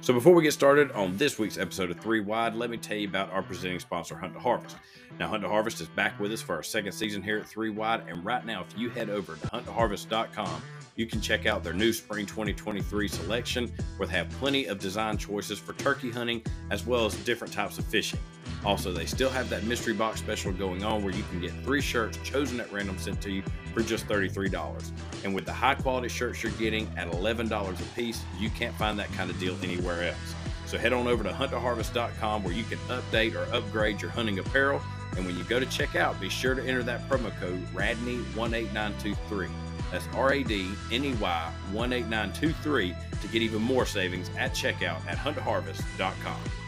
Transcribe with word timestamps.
So 0.00 0.12
before 0.12 0.34
we 0.34 0.42
get 0.42 0.52
started 0.52 0.92
on 0.92 1.16
this 1.16 1.38
week's 1.38 1.56
episode 1.56 1.90
of 1.90 1.98
Three 1.98 2.20
Wide, 2.20 2.54
let 2.54 2.68
me 2.68 2.76
tell 2.76 2.96
you 2.96 3.08
about 3.08 3.32
our 3.32 3.42
presenting 3.42 3.80
sponsor, 3.80 4.16
Hunt 4.16 4.34
to 4.34 4.40
Harvest. 4.40 4.76
Now, 5.18 5.28
Hunt 5.28 5.42
to 5.42 5.48
Harvest 5.48 5.80
is 5.80 5.88
back 5.88 6.18
with 6.20 6.32
us 6.32 6.42
for 6.42 6.54
our 6.54 6.62
second 6.62 6.92
season 6.92 7.22
here 7.22 7.38
at 7.38 7.46
Three 7.46 7.70
Wide, 7.70 8.02
and 8.08 8.24
right 8.24 8.44
now, 8.44 8.62
if 8.68 8.78
you 8.78 8.90
head 8.90 9.08
over 9.08 9.36
to 9.36 9.46
hunttoharvest.com, 9.46 10.62
you 10.96 11.06
can 11.06 11.20
check 11.20 11.46
out 11.46 11.64
their 11.64 11.72
new 11.72 11.92
spring 11.92 12.26
2023 12.26 13.08
selection, 13.08 13.72
where 13.96 14.06
they 14.06 14.14
have 14.14 14.28
plenty 14.30 14.66
of 14.66 14.78
design 14.78 15.16
choices 15.16 15.58
for 15.58 15.72
turkey 15.74 16.10
hunting 16.10 16.42
as 16.70 16.86
well 16.86 17.06
as 17.06 17.14
different 17.24 17.52
types 17.52 17.78
of 17.78 17.84
fishing. 17.86 18.20
Also, 18.64 18.92
they 18.92 19.06
still 19.06 19.30
have 19.30 19.48
that 19.50 19.64
mystery 19.64 19.92
box 19.92 20.20
special 20.20 20.52
going 20.52 20.84
on 20.84 21.04
where 21.04 21.14
you 21.14 21.22
can 21.30 21.40
get 21.40 21.52
three 21.62 21.80
shirts 21.80 22.18
chosen 22.22 22.60
at 22.60 22.72
random 22.72 22.98
sent 22.98 23.20
to 23.22 23.30
you 23.30 23.42
for 23.74 23.82
just 23.82 24.06
$33. 24.06 24.90
And 25.24 25.34
with 25.34 25.44
the 25.44 25.52
high 25.52 25.74
quality 25.74 26.08
shirts 26.08 26.42
you're 26.42 26.52
getting 26.52 26.88
at 26.96 27.10
$11 27.10 27.80
a 27.80 27.84
piece, 27.94 28.22
you 28.38 28.50
can't 28.50 28.74
find 28.76 28.98
that 28.98 29.12
kind 29.12 29.30
of 29.30 29.38
deal 29.38 29.56
anywhere 29.62 30.08
else. 30.08 30.34
So 30.66 30.78
head 30.78 30.92
on 30.92 31.06
over 31.06 31.22
to 31.22 31.30
hunttoharvest.com 31.30 32.42
where 32.42 32.54
you 32.54 32.64
can 32.64 32.78
update 32.88 33.34
or 33.34 33.52
upgrade 33.54 34.00
your 34.00 34.10
hunting 34.10 34.38
apparel. 34.38 34.80
And 35.16 35.26
when 35.26 35.36
you 35.36 35.44
go 35.44 35.60
to 35.60 35.66
checkout, 35.66 36.18
be 36.20 36.28
sure 36.28 36.54
to 36.54 36.62
enter 36.62 36.82
that 36.84 37.08
promo 37.08 37.38
code 37.38 37.64
RADNEY18923. 37.74 39.50
That's 39.92 40.08
R 40.14 40.32
A 40.32 40.42
D 40.42 40.70
N 40.90 41.04
E 41.04 41.14
Y 41.14 41.52
18923 41.72 42.96
to 43.20 43.28
get 43.28 43.42
even 43.42 43.62
more 43.62 43.86
savings 43.86 44.30
at 44.36 44.52
checkout 44.52 45.06
at 45.06 45.16
huntharvest.com. 45.16 46.63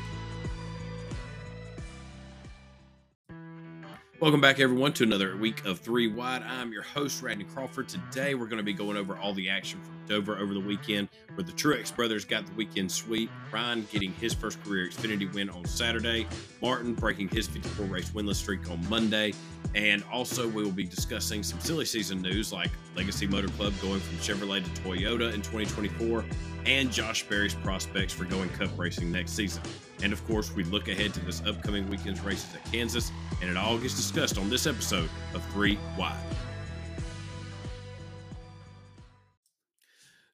Welcome 4.27 4.41
back, 4.41 4.59
everyone, 4.59 4.93
to 4.95 5.05
another 5.05 5.37
week 5.37 5.65
of 5.65 5.79
Three 5.79 6.09
Wide. 6.09 6.43
I'm 6.43 6.73
your 6.73 6.83
host, 6.83 7.23
Radney 7.23 7.45
Crawford. 7.45 7.89
Today, 7.89 8.35
we're 8.35 8.47
going 8.47 8.57
to 8.57 8.65
be 8.65 8.73
going 8.73 8.97
over 8.97 9.17
all 9.17 9.33
the 9.33 9.49
action 9.49 9.81
from 9.85 9.95
Dover 10.09 10.37
over 10.37 10.53
the 10.53 10.59
weekend, 10.59 11.09
where 11.37 11.45
the 11.45 11.53
Truex 11.53 11.95
brothers 11.95 12.25
got 12.25 12.45
the 12.45 12.53
weekend 12.55 12.91
sweep. 12.91 13.31
Ryan 13.53 13.87
getting 13.93 14.13
his 14.15 14.35
first 14.35 14.61
career 14.65 14.89
Xfinity 14.89 15.33
win 15.33 15.49
on 15.49 15.65
Saturday, 15.65 16.27
Martin 16.61 16.93
breaking 16.93 17.29
his 17.29 17.47
54 17.47 17.87
race 17.87 18.11
winless 18.11 18.35
streak 18.35 18.69
on 18.69 18.85
Monday, 18.89 19.33
and 19.77 20.03
also 20.11 20.49
we 20.49 20.65
will 20.65 20.73
be 20.73 20.83
discussing 20.83 21.45
some 21.45 21.61
silly 21.61 21.85
season 21.85 22.21
news 22.21 22.53
like 22.53 22.73
Legacy 22.97 23.29
Motor 23.29 23.51
Club 23.51 23.75
going 23.81 24.01
from 24.01 24.17
Chevrolet 24.17 24.65
to 24.65 24.83
Toyota 24.83 25.33
in 25.33 25.41
2024, 25.41 26.25
and 26.67 26.91
Josh 26.91 27.23
Berry's 27.29 27.55
prospects 27.55 28.13
for 28.13 28.25
going 28.25 28.49
Cup 28.49 28.71
racing 28.77 29.13
next 29.13 29.35
season. 29.35 29.63
And 30.03 30.13
of 30.13 30.25
course, 30.27 30.55
we 30.55 30.65
look 30.65 30.89
ahead 30.89 31.15
to 31.15 31.21
this 31.25 31.43
upcoming 31.47 31.89
weekend's 31.89 32.21
races 32.21 32.55
at 32.55 32.65
Kansas, 32.71 33.11
and 33.41 33.51
it 33.51 33.57
all 33.57 33.79
gets 33.79 33.95
discussed 33.95 34.39
on 34.39 34.51
this 34.51 34.67
episode 34.67 35.09
of 35.35 35.45
Three 35.53 35.79
Wide. 35.99 36.17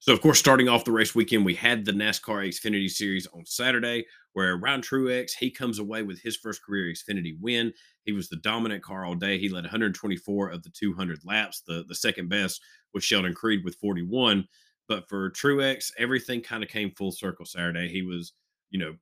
So, 0.02 0.12
of 0.12 0.20
course, 0.20 0.40
starting 0.40 0.68
off 0.68 0.84
the 0.84 0.90
race 0.90 1.14
weekend, 1.14 1.44
we 1.44 1.54
had 1.54 1.84
the 1.84 1.92
NASCAR 1.92 2.48
Xfinity 2.48 2.90
Series 2.90 3.28
on 3.28 3.46
Saturday, 3.46 4.04
where 4.32 4.56
Ryan 4.56 4.80
Truex 4.80 5.30
he 5.38 5.48
comes 5.48 5.78
away 5.78 6.02
with 6.02 6.20
his 6.20 6.36
first 6.36 6.60
career 6.64 6.92
Xfinity 6.92 7.36
win. 7.40 7.72
He 8.04 8.10
was 8.10 8.28
the 8.28 8.38
dominant 8.38 8.82
car 8.82 9.04
all 9.04 9.14
day. 9.14 9.38
He 9.38 9.48
led 9.48 9.62
124 9.62 10.50
of 10.50 10.64
the 10.64 10.70
200 10.70 11.20
laps. 11.24 11.62
The 11.64 11.84
the 11.86 11.94
second 11.94 12.28
best 12.28 12.60
was 12.92 13.04
Sheldon 13.04 13.32
Creed 13.32 13.64
with 13.64 13.76
41. 13.76 14.48
But 14.88 15.08
for 15.08 15.30
Truex, 15.30 15.92
everything 15.96 16.40
kind 16.40 16.64
of 16.64 16.68
came 16.68 16.90
full 16.90 17.12
circle 17.12 17.46
Saturday. 17.46 17.88
He 17.88 18.02
was, 18.02 18.32
you 18.70 18.80
know, 18.80 18.94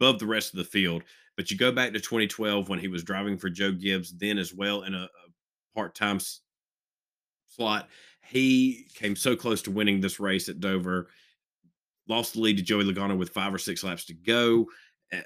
above 0.00 0.18
the 0.18 0.26
rest 0.26 0.52
of 0.52 0.58
the 0.58 0.64
field. 0.64 1.02
But 1.36 1.50
you 1.50 1.56
go 1.56 1.72
back 1.72 1.92
to 1.92 2.00
2012 2.00 2.68
when 2.68 2.78
he 2.78 2.88
was 2.88 3.04
driving 3.04 3.36
for 3.36 3.50
Joe 3.50 3.72
Gibbs, 3.72 4.16
then 4.16 4.38
as 4.38 4.54
well 4.54 4.82
in 4.82 4.94
a, 4.94 5.04
a 5.04 5.08
part 5.74 5.94
time 5.94 6.16
s- 6.16 6.40
slot. 7.48 7.88
He 8.26 8.86
came 8.94 9.14
so 9.16 9.36
close 9.36 9.62
to 9.62 9.70
winning 9.70 10.00
this 10.00 10.18
race 10.18 10.48
at 10.48 10.60
Dover, 10.60 11.08
lost 12.08 12.34
the 12.34 12.40
lead 12.40 12.56
to 12.56 12.62
Joey 12.62 12.84
Logano 12.84 13.16
with 13.16 13.30
five 13.30 13.54
or 13.54 13.58
six 13.58 13.84
laps 13.84 14.06
to 14.06 14.14
go, 14.14 14.66
uh, 15.12 15.20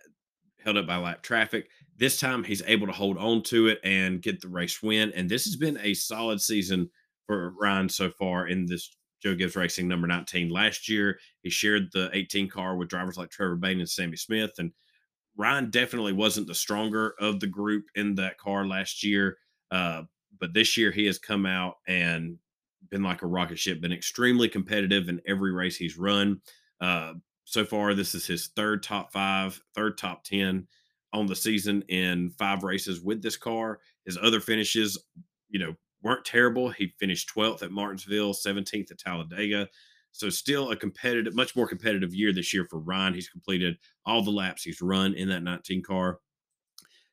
held 0.62 0.76
up 0.76 0.86
by 0.86 0.96
lap 0.96 1.22
traffic. 1.22 1.68
This 1.96 2.18
time 2.18 2.44
he's 2.44 2.62
able 2.66 2.86
to 2.86 2.92
hold 2.92 3.18
on 3.18 3.42
to 3.44 3.68
it 3.68 3.78
and 3.84 4.22
get 4.22 4.40
the 4.40 4.48
race 4.48 4.82
win. 4.82 5.12
And 5.14 5.30
this 5.30 5.44
has 5.44 5.56
been 5.56 5.78
a 5.78 5.94
solid 5.94 6.40
season 6.40 6.90
for 7.26 7.54
Ryan 7.58 7.88
so 7.88 8.10
far 8.10 8.48
in 8.48 8.66
this 8.66 8.96
Joe 9.22 9.34
Gibbs 9.34 9.56
Racing 9.56 9.88
number 9.88 10.06
19. 10.06 10.48
Last 10.48 10.88
year, 10.88 11.18
he 11.42 11.50
shared 11.50 11.90
the 11.92 12.10
18 12.12 12.48
car 12.48 12.76
with 12.76 12.88
drivers 12.88 13.18
like 13.18 13.30
Trevor 13.30 13.56
Bayne 13.56 13.80
and 13.80 13.88
Sammy 13.88 14.16
Smith. 14.16 14.52
And 14.58 14.72
Ryan 15.36 15.70
definitely 15.70 16.12
wasn't 16.12 16.46
the 16.46 16.54
stronger 16.54 17.14
of 17.20 17.40
the 17.40 17.46
group 17.46 17.86
in 17.94 18.14
that 18.16 18.38
car 18.38 18.66
last 18.66 19.04
year. 19.04 19.38
Uh, 19.70 20.02
but 20.38 20.54
this 20.54 20.76
year, 20.76 20.90
he 20.90 21.06
has 21.06 21.18
come 21.18 21.46
out 21.46 21.76
and 21.86 22.38
been 22.90 23.02
like 23.02 23.22
a 23.22 23.26
rocket 23.26 23.58
ship, 23.58 23.80
been 23.80 23.92
extremely 23.92 24.48
competitive 24.48 25.08
in 25.08 25.20
every 25.26 25.52
race 25.52 25.76
he's 25.76 25.98
run. 25.98 26.40
Uh, 26.80 27.14
so 27.44 27.64
far, 27.64 27.94
this 27.94 28.14
is 28.14 28.26
his 28.26 28.48
third 28.48 28.82
top 28.82 29.12
five, 29.12 29.60
third 29.74 29.98
top 29.98 30.24
10 30.24 30.66
on 31.12 31.26
the 31.26 31.36
season 31.36 31.82
in 31.88 32.30
five 32.38 32.62
races 32.62 33.00
with 33.00 33.22
this 33.22 33.36
car. 33.36 33.80
His 34.06 34.18
other 34.20 34.40
finishes, 34.40 34.98
you 35.48 35.58
know, 35.58 35.74
weren't 36.02 36.24
terrible. 36.24 36.70
He 36.70 36.94
finished 36.98 37.30
12th 37.34 37.62
at 37.62 37.70
Martinsville, 37.70 38.34
17th 38.34 38.90
at 38.90 38.98
Talladega. 38.98 39.68
So 40.12 40.28
still 40.28 40.70
a 40.70 40.76
competitive, 40.76 41.34
much 41.34 41.54
more 41.54 41.68
competitive 41.68 42.14
year 42.14 42.32
this 42.32 42.52
year 42.52 42.66
for 42.68 42.80
Ryan. 42.80 43.14
He's 43.14 43.28
completed 43.28 43.76
all 44.04 44.22
the 44.22 44.30
laps 44.30 44.62
he's 44.62 44.82
run 44.82 45.14
in 45.14 45.28
that 45.28 45.42
19 45.42 45.82
car. 45.82 46.18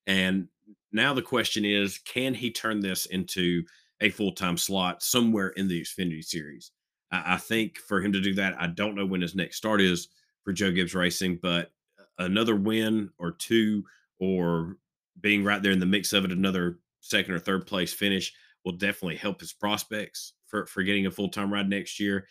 And 0.07 0.47
now 0.91 1.13
the 1.13 1.21
question 1.21 1.65
is, 1.65 1.99
can 1.99 2.33
he 2.33 2.49
turn 2.51 2.79
this 2.79 3.05
into 3.07 3.63
a 4.01 4.09
full-time 4.09 4.57
slot 4.57 5.03
somewhere 5.03 5.49
in 5.49 5.67
the 5.67 5.81
Xfinity 5.81 6.23
series? 6.23 6.71
I, 7.11 7.33
I 7.33 7.37
think 7.37 7.77
for 7.77 8.01
him 8.01 8.13
to 8.13 8.21
do 8.21 8.33
that, 8.35 8.59
I 8.59 8.67
don't 8.67 8.95
know 8.95 9.05
when 9.05 9.21
his 9.21 9.35
next 9.35 9.57
start 9.57 9.81
is 9.81 10.07
for 10.43 10.53
Joe 10.53 10.71
Gibbs 10.71 10.95
Racing, 10.95 11.39
but 11.41 11.71
another 12.17 12.55
win 12.55 13.09
or 13.19 13.31
two 13.31 13.83
or 14.19 14.77
being 15.21 15.43
right 15.43 15.61
there 15.61 15.71
in 15.71 15.79
the 15.79 15.85
mix 15.85 16.13
of 16.13 16.25
it, 16.25 16.31
another 16.31 16.79
second 17.01 17.33
or 17.33 17.39
third 17.39 17.67
place 17.67 17.93
finish 17.93 18.33
will 18.65 18.73
definitely 18.73 19.15
help 19.15 19.39
his 19.39 19.53
prospects 19.53 20.33
for, 20.47 20.65
for 20.65 20.83
getting 20.83 21.05
a 21.05 21.11
full 21.11 21.29
time 21.29 21.51
ride 21.51 21.69
next 21.69 21.99
year. 21.99 22.27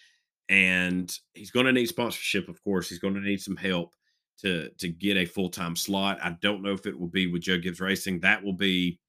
And 0.49 1.13
he's 1.35 1.51
going 1.51 1.67
to 1.67 1.73
need 1.73 1.87
sponsorship, 1.87 2.49
of 2.49 2.63
course. 2.63 2.89
He's 2.89 2.99
going 2.99 3.15
to 3.15 3.21
need 3.21 3.41
some 3.41 3.57
help 3.57 3.95
to 4.39 4.71
to 4.79 4.89
get 4.89 5.17
a 5.17 5.25
full 5.25 5.49
time 5.49 5.77
slot. 5.77 6.19
I 6.23 6.37
don't 6.41 6.63
know 6.63 6.73
if 6.73 6.87
it 6.87 6.99
will 6.99 7.09
be 7.09 7.27
with 7.27 7.43
Joe 7.43 7.59
Gibbs 7.59 7.81
Racing. 7.81 8.21
That 8.21 8.45
will 8.45 8.53
be, 8.53 9.01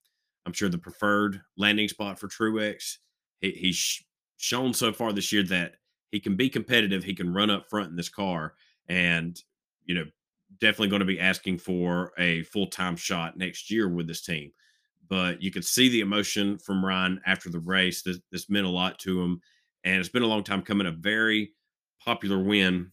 I'm 0.46 0.54
sure, 0.54 0.70
the 0.70 0.78
preferred 0.78 1.42
landing 1.58 1.90
spot 1.90 2.18
for 2.18 2.28
Truex. 2.28 2.98
He, 3.42 3.52
he's 3.52 4.04
shown 4.38 4.74
so 4.74 4.92
far 4.92 5.14
this 5.14 5.32
year 5.32 5.44
that 5.44 5.76
he 6.12 6.20
can 6.20 6.36
be 6.36 6.50
competitive. 6.50 7.04
He 7.04 7.14
can 7.14 7.34
run 7.34 7.50
up 7.50 7.70
front 7.70 7.90
in 7.90 7.96
this 7.96 8.10
car, 8.10 8.54
and 8.88 9.40
you 9.86 9.96
know, 9.96 10.06
definitely 10.60 10.90
going 10.90 11.02
to 11.02 11.06
be 11.06 11.20
asking 11.20 11.60
for 11.60 12.14
a 12.18 12.44
full 12.44 12.68
time 12.68 12.96
shot 12.96 13.38
next 13.38 13.70
year 13.70 13.88
with 13.90 14.08
this 14.08 14.22
team 14.22 14.52
but 15.09 15.41
you 15.41 15.51
could 15.51 15.66
see 15.66 15.90
the 15.90 16.01
emotion 16.01 16.57
from 16.57 16.84
Ryan 16.84 17.22
after 17.25 17.50
the 17.50 17.59
race. 17.59 18.01
This, 18.01 18.19
this 18.31 18.50
meant 18.50 18.66
a 18.66 18.69
lot 18.69 19.00
to 19.00 19.22
him, 19.22 19.41
and 19.84 20.00
it's 20.00 20.09
been 20.09 20.23
a 20.23 20.28
long 20.28 20.44
time 20.44 20.62
coming. 20.62 20.88
A 20.88 20.91
very 20.91 21.51
popular 22.03 22.40
win 22.40 22.91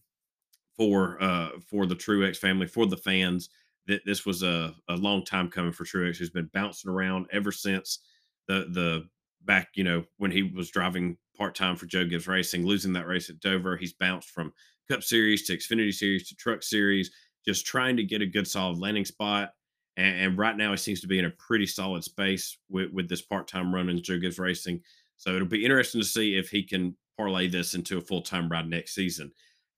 for 0.77 1.21
uh, 1.21 1.49
for 1.69 1.85
the 1.85 1.95
Truex 1.95 2.37
family, 2.37 2.67
for 2.67 2.85
the 2.85 2.97
fans. 2.97 3.49
That 3.87 4.01
this 4.03 4.25
was 4.25 4.41
a, 4.41 4.73
a 4.89 4.95
long 4.95 5.23
time 5.23 5.49
coming 5.49 5.71
for 5.71 5.85
Truex, 5.85 6.17
who's 6.17 6.31
been 6.31 6.49
bouncing 6.53 6.89
around 6.89 7.27
ever 7.31 7.51
since 7.51 7.99
the 8.47 8.67
the 8.71 9.07
back, 9.43 9.69
you 9.75 9.83
know, 9.83 10.03
when 10.17 10.31
he 10.31 10.43
was 10.43 10.71
driving 10.71 11.17
part 11.37 11.53
time 11.53 11.75
for 11.75 11.85
Joe 11.85 12.05
Gibbs 12.05 12.27
Racing, 12.27 12.65
losing 12.65 12.93
that 12.93 13.07
race 13.07 13.29
at 13.29 13.39
Dover. 13.39 13.77
He's 13.77 13.93
bounced 13.93 14.31
from 14.31 14.53
Cup 14.89 15.03
Series 15.03 15.45
to 15.45 15.57
Xfinity 15.57 15.93
Series 15.93 16.27
to 16.29 16.35
Truck 16.35 16.63
Series, 16.63 17.11
just 17.45 17.65
trying 17.65 17.97
to 17.97 18.03
get 18.03 18.21
a 18.21 18.25
good 18.25 18.47
solid 18.47 18.79
landing 18.79 19.05
spot 19.05 19.51
and, 19.97 20.19
and, 20.19 20.37
right 20.37 20.57
now, 20.57 20.71
he 20.71 20.77
seems 20.77 21.01
to 21.01 21.07
be 21.07 21.19
in 21.19 21.25
a 21.25 21.31
pretty 21.31 21.65
solid 21.65 22.03
space 22.03 22.57
with, 22.69 22.91
with 22.91 23.07
this 23.07 23.21
part 23.21 23.47
time 23.47 23.73
run 23.73 23.89
in 23.89 24.01
Joe 24.03 24.19
Gibbs 24.19 24.39
Racing. 24.39 24.81
So 25.17 25.33
it'll 25.35 25.47
be 25.47 25.63
interesting 25.63 26.01
to 26.01 26.07
see 26.07 26.37
if 26.37 26.49
he 26.49 26.63
can 26.63 26.95
parlay 27.17 27.47
this 27.47 27.75
into 27.75 27.97
a 27.97 28.01
full 28.01 28.21
time 28.21 28.49
ride 28.49 28.67
next 28.67 28.93
season. 28.93 29.31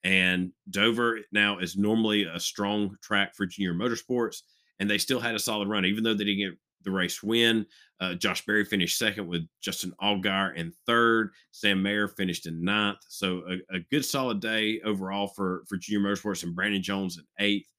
And 0.04 0.52
Dover 0.70 1.20
now 1.32 1.60
is 1.60 1.76
normally 1.76 2.24
a 2.24 2.40
strong 2.40 2.96
track 3.02 3.36
for 3.36 3.46
junior 3.46 3.74
motorsports, 3.74 4.42
and 4.80 4.90
they 4.90 4.98
still 4.98 5.20
had 5.20 5.36
a 5.36 5.40
solid 5.40 5.68
run, 5.68 5.86
even 5.86 6.04
though 6.04 6.14
they 6.14 6.24
didn't 6.24 6.50
get 6.50 6.58
the 6.84 6.92
race 6.92 7.22
win. 7.22 7.66
Uh, 8.00 8.14
Josh 8.14 8.46
Berry 8.46 8.64
finished 8.64 8.98
second 8.98 9.28
with 9.28 9.48
Justin 9.62 9.92
Allgaier 10.02 10.56
in 10.56 10.72
third. 10.86 11.32
Sam 11.52 11.82
Mayer 11.82 12.08
finished 12.08 12.48
in 12.48 12.64
ninth. 12.64 13.00
So 13.10 13.44
a, 13.50 13.76
a, 13.76 13.80
good 13.92 14.06
solid 14.06 14.40
day 14.40 14.80
overall 14.86 15.28
for 15.28 15.64
for 15.68 15.78
junior 15.78 16.08
motorsports 16.08 16.44
and 16.44 16.56
Brandon 16.56 16.82
Jones 16.82 17.18
in 17.18 17.26
eighth 17.40 17.70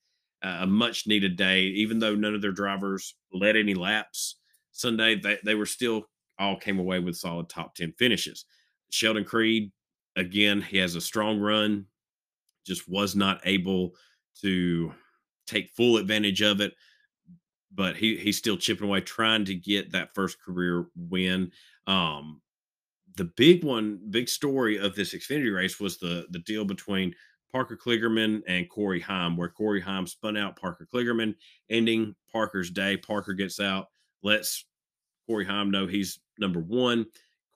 a 0.43 0.67
much 0.67 1.07
needed 1.07 1.37
day. 1.37 1.63
Even 1.63 1.99
though 1.99 2.15
none 2.15 2.35
of 2.35 2.43
their 2.43 2.53
drivers 2.53 3.15
led 3.33 3.57
any 3.57 3.75
laps 3.75 4.37
Sunday, 4.73 5.17
they, 5.17 5.39
they 5.45 5.55
were 5.55 5.67
still 5.67 6.09
all 6.39 6.57
came 6.57 6.79
away 6.79 7.01
with 7.01 7.17
solid 7.17 7.49
top 7.49 7.75
10 7.75 7.95
finishes. 7.99 8.45
Sheldon 8.91 9.25
Creed, 9.25 9.73
again, 10.17 10.63
he 10.63 10.79
has 10.79 10.95
a 10.95 11.01
strong 11.01 11.41
run, 11.41 11.87
just 12.65 12.89
was 12.89 13.17
not 13.17 13.41
able 13.45 13.95
to 14.41 14.93
take 15.47 15.71
full 15.71 15.97
advantage 15.97 16.43
of 16.43 16.61
it. 16.61 16.75
But 17.75 17.97
he 17.97 18.17
he's 18.17 18.39
still 18.39 18.57
chipping 18.57 18.89
away, 18.89 19.03
trying 19.03 19.45
to 19.45 19.55
get 19.55 19.93
that 19.93 20.15
first 20.15 20.41
career 20.41 20.87
win. 20.97 21.53
Um, 21.87 22.41
the 23.17 23.25
big 23.25 23.63
one, 23.63 24.01
big 24.11 24.29
story 24.29 24.79
of 24.79 24.95
this 24.95 25.15
Xfinity 25.15 25.55
race 25.55 25.79
was 25.79 25.99
the 25.99 26.27
the 26.31 26.39
deal 26.41 26.65
between 26.65 27.15
Parker 27.51 27.77
Kligerman 27.77 28.43
and 28.47 28.69
Corey 28.69 29.01
Heim, 29.01 29.37
where 29.37 29.49
Corey 29.49 29.81
Heim 29.81 30.07
spun 30.07 30.37
out 30.37 30.61
Parker 30.61 30.87
Kligerman, 30.93 31.35
ending 31.71 32.15
Parker's 32.31 32.71
day. 32.71 32.97
Parker 32.97 33.33
gets 33.33 33.59
out, 33.59 33.89
lets 34.23 34.65
Corey 35.27 35.45
Heim 35.45 35.71
know 35.71 35.87
he's 35.87 36.21
number 36.39 36.61
one. 36.61 37.07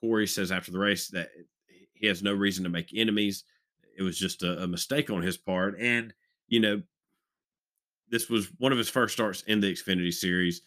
Corey 0.01 0.27
says 0.27 0.51
after 0.51 0.71
the 0.71 0.79
race 0.79 1.07
that 1.09 1.29
he 1.93 2.07
has 2.07 2.21
no 2.21 2.33
reason 2.33 2.63
to 2.63 2.69
make 2.69 2.89
enemies. 2.93 3.43
It 3.97 4.03
was 4.03 4.17
just 4.17 4.43
a, 4.43 4.63
a 4.63 4.67
mistake 4.67 5.09
on 5.09 5.21
his 5.21 5.37
part. 5.37 5.79
And, 5.79 6.13
you 6.47 6.59
know, 6.59 6.81
this 8.09 8.29
was 8.29 8.47
one 8.57 8.71
of 8.71 8.77
his 8.77 8.89
first 8.89 9.13
starts 9.13 9.43
in 9.43 9.59
the 9.59 9.71
Xfinity 9.71 10.13
series. 10.13 10.61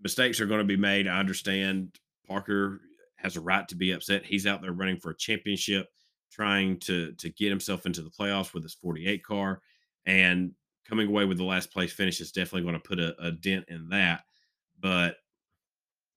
Mistakes 0.00 0.40
are 0.40 0.46
going 0.46 0.60
to 0.60 0.64
be 0.64 0.76
made. 0.76 1.08
I 1.08 1.18
understand 1.18 1.98
Parker 2.26 2.80
has 3.16 3.36
a 3.36 3.40
right 3.40 3.66
to 3.68 3.74
be 3.74 3.90
upset. 3.90 4.24
He's 4.24 4.46
out 4.46 4.62
there 4.62 4.72
running 4.72 4.98
for 4.98 5.10
a 5.10 5.16
championship, 5.16 5.88
trying 6.30 6.78
to 6.80 7.12
to 7.12 7.30
get 7.30 7.50
himself 7.50 7.86
into 7.86 8.02
the 8.02 8.10
playoffs 8.10 8.54
with 8.54 8.62
his 8.62 8.74
48 8.74 9.24
car, 9.24 9.60
and 10.06 10.52
coming 10.88 11.08
away 11.08 11.24
with 11.24 11.38
the 11.38 11.44
last 11.44 11.72
place 11.72 11.92
finish 11.92 12.20
is 12.20 12.32
definitely 12.32 12.62
going 12.62 12.74
to 12.74 12.88
put 12.88 12.98
a, 12.98 13.14
a 13.20 13.30
dent 13.30 13.64
in 13.68 13.88
that. 13.90 14.22
But 14.80 15.16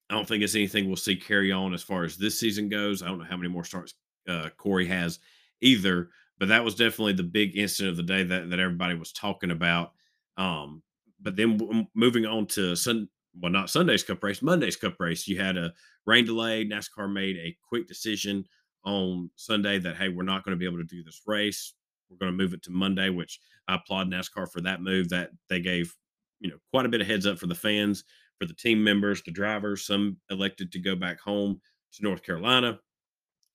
I 0.09 0.13
don't 0.13 0.27
think 0.27 0.43
it's 0.43 0.55
anything 0.55 0.87
we'll 0.87 0.97
see 0.97 1.15
carry 1.15 1.51
on 1.51 1.73
as 1.73 1.83
far 1.83 2.03
as 2.03 2.17
this 2.17 2.39
season 2.39 2.69
goes. 2.69 3.01
I 3.01 3.07
don't 3.07 3.19
know 3.19 3.25
how 3.25 3.37
many 3.37 3.49
more 3.49 3.63
starts 3.63 3.93
uh, 4.27 4.49
Corey 4.57 4.85
has 4.87 5.19
either, 5.61 6.09
but 6.37 6.49
that 6.49 6.63
was 6.63 6.75
definitely 6.75 7.13
the 7.13 7.23
big 7.23 7.57
incident 7.57 7.91
of 7.91 7.97
the 7.97 8.03
day 8.13 8.23
that, 8.23 8.49
that 8.49 8.59
everybody 8.59 8.95
was 8.95 9.11
talking 9.11 9.51
about. 9.51 9.93
Um, 10.37 10.83
but 11.21 11.35
then 11.35 11.57
w- 11.57 11.85
moving 11.93 12.25
on 12.25 12.45
to 12.47 12.75
Sun, 12.75 13.07
well, 13.39 13.51
not 13.51 13.69
Sunday's 13.69 14.03
Cup 14.03 14.23
race, 14.23 14.41
Monday's 14.41 14.75
Cup 14.75 14.99
race, 14.99 15.27
you 15.27 15.39
had 15.39 15.57
a 15.57 15.73
rain 16.05 16.25
delay. 16.25 16.65
NASCAR 16.65 17.11
made 17.11 17.37
a 17.37 17.55
quick 17.67 17.87
decision 17.87 18.45
on 18.83 19.29
Sunday 19.35 19.79
that 19.79 19.97
hey, 19.97 20.09
we're 20.09 20.23
not 20.23 20.43
going 20.43 20.55
to 20.55 20.59
be 20.59 20.65
able 20.65 20.77
to 20.77 20.83
do 20.83 21.03
this 21.03 21.21
race. 21.25 21.73
We're 22.09 22.17
going 22.17 22.31
to 22.31 22.43
move 22.43 22.53
it 22.53 22.63
to 22.63 22.71
Monday, 22.71 23.09
which 23.09 23.39
I 23.67 23.75
applaud 23.75 24.09
NASCAR 24.09 24.51
for 24.51 24.61
that 24.61 24.81
move. 24.81 25.09
That 25.09 25.31
they 25.49 25.59
gave 25.59 25.95
you 26.39 26.49
know 26.49 26.57
quite 26.71 26.85
a 26.85 26.89
bit 26.89 27.01
of 27.01 27.07
heads 27.07 27.25
up 27.25 27.39
for 27.39 27.47
the 27.47 27.55
fans, 27.55 28.03
for 28.39 28.45
the 28.45 28.53
team 28.53 28.83
members, 28.83 29.21
the 29.23 29.31
drivers. 29.31 29.85
Some 29.85 30.17
elected 30.29 30.71
to 30.71 30.79
go 30.79 30.95
back 30.95 31.19
home 31.19 31.61
to 31.93 32.03
North 32.03 32.23
Carolina. 32.23 32.79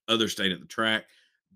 Others 0.09 0.33
stayed 0.33 0.53
at 0.53 0.61
the 0.61 0.67
track. 0.67 1.05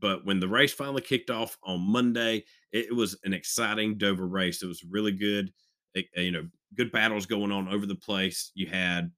But 0.00 0.24
when 0.24 0.40
the 0.40 0.48
race 0.48 0.72
finally 0.72 1.02
kicked 1.02 1.30
off 1.30 1.58
on 1.62 1.80
Monday, 1.80 2.44
it, 2.72 2.94
was 2.94 3.18
an 3.24 3.32
exciting 3.34 3.98
Dover 3.98 4.26
race. 4.26 4.62
It 4.62 4.66
was 4.66 4.82
really 4.82 5.12
good. 5.12 5.52
It, 5.94 6.06
you 6.16 6.30
know, 6.30 6.48
good 6.74 6.90
battles 6.90 7.26
going 7.26 7.52
on 7.52 7.68
over 7.68 7.86
the 7.86 7.94
place. 7.94 8.50
You 8.54 8.66
had 8.66 9.10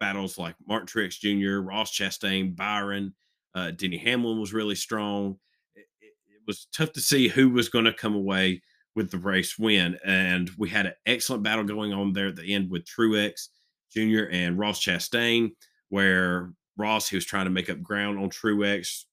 battles 0.00 0.38
like 0.38 0.54
Martin 0.66 0.86
Truex 0.86 1.18
Jr., 1.18 1.66
Ross 1.66 1.92
Chastain, 1.92 2.56
Byron, 2.56 3.14
uh, 3.54 3.70
Denny 3.72 3.98
Hamlin 3.98 4.40
was 4.40 4.52
really 4.52 4.74
strong. 4.74 5.38
It, 5.74 5.86
it, 6.00 6.12
was 6.46 6.66
tough 6.76 6.92
to 6.92 7.00
see 7.00 7.28
who 7.28 7.50
was 7.50 7.68
going 7.68 7.86
to 7.86 7.92
come 7.92 8.14
away 8.14 8.62
with 8.94 9.10
the 9.10 9.18
race 9.18 9.58
win. 9.58 9.98
And 10.04 10.50
we 10.58 10.68
had 10.68 10.86
an 10.86 10.94
excellent 11.06 11.42
battle 11.42 11.64
going 11.64 11.92
on 11.92 12.12
there 12.12 12.28
at 12.28 12.36
the 12.36 12.54
end 12.54 12.70
with 12.70 12.84
Truex 12.84 13.48
Jr. 13.94 14.24
and 14.30 14.58
Ross 14.58 14.84
Chastain, 14.84 15.52
where 15.88 16.52
Ross, 16.76 17.08
he 17.08 17.16
was 17.16 17.24
trying 17.24 17.44
to 17.44 17.50
make 17.50 17.70
up 17.70 17.82
ground 17.82 18.18
on 18.18 18.28
Truex, 18.28 19.04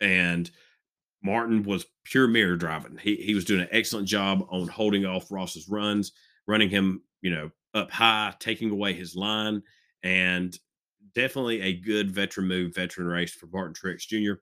and 0.00 0.50
Martin 1.22 1.62
was 1.62 1.86
pure 2.04 2.26
mirror 2.26 2.56
driving. 2.56 2.98
He 2.98 3.16
he 3.16 3.34
was 3.34 3.44
doing 3.44 3.60
an 3.60 3.68
excellent 3.70 4.08
job 4.08 4.44
on 4.50 4.68
holding 4.68 5.06
off 5.06 5.30
Ross's 5.30 5.68
runs, 5.68 6.12
running 6.46 6.68
him, 6.68 7.02
you 7.22 7.30
know, 7.30 7.50
up 7.74 7.90
high, 7.90 8.34
taking 8.40 8.70
away 8.70 8.92
his 8.92 9.14
line, 9.14 9.62
and 10.02 10.58
definitely 11.16 11.62
a 11.62 11.72
good 11.72 12.10
veteran 12.10 12.46
move, 12.46 12.74
veteran 12.74 13.08
race 13.08 13.32
for 13.32 13.46
Martin 13.46 13.74
Truex 13.74 14.06
Jr. 14.06 14.34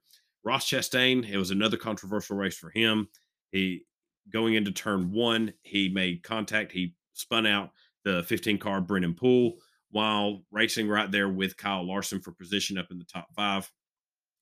Ross 0.45 0.69
Chastain, 0.69 1.27
it 1.27 1.39
was 1.39 1.53
another 1.53 1.79
controversial 1.79 2.37
race 2.37 2.59
for 2.59 2.71
him. 2.71 3.09
He 3.53 3.87
going 4.31 4.55
into 4.55 4.73
turn 4.73 5.13
one, 5.13 5.55
he 5.63 5.89
made 5.89 6.25
contact. 6.25 6.73
He 6.73 6.95
spun 7.15 7.47
out 7.47 7.71
the 8.05 8.25
15 8.25 8.59
car 8.59 8.81
Brennan 8.81 9.15
Poole 9.15 9.55
while 9.93 10.43
racing 10.51 10.89
right 10.89 11.11
there 11.11 11.29
with 11.29 11.57
Kyle 11.57 11.87
Larson 11.87 12.21
for 12.21 12.33
position 12.33 12.77
up 12.77 12.89
in 12.91 12.99
the 12.99 13.05
top 13.05 13.29
five. 13.35 13.71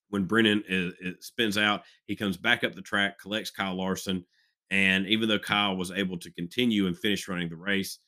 When 0.09 0.25
Brennan 0.25 0.65
is, 0.67 0.93
uh, 0.93 0.97
is 1.01 1.15
uh, 1.15 1.17
spins 1.21 1.59
out, 1.59 1.83
he 2.07 2.17
comes 2.17 2.37
back 2.37 2.65
up 2.65 2.75
the 2.75 2.83
track, 2.83 3.19
collects 3.21 3.51
Kyle 3.51 3.77
Larson, 3.77 4.25
and 4.71 5.07
even 5.07 5.29
though 5.29 5.39
Kyle 5.39 5.77
was 5.77 5.91
able 5.91 6.19
to 6.19 6.33
continue 6.33 6.87
and 6.87 6.99
finish 6.99 7.29
running 7.29 7.51
the 7.51 7.57
race, 7.57 7.99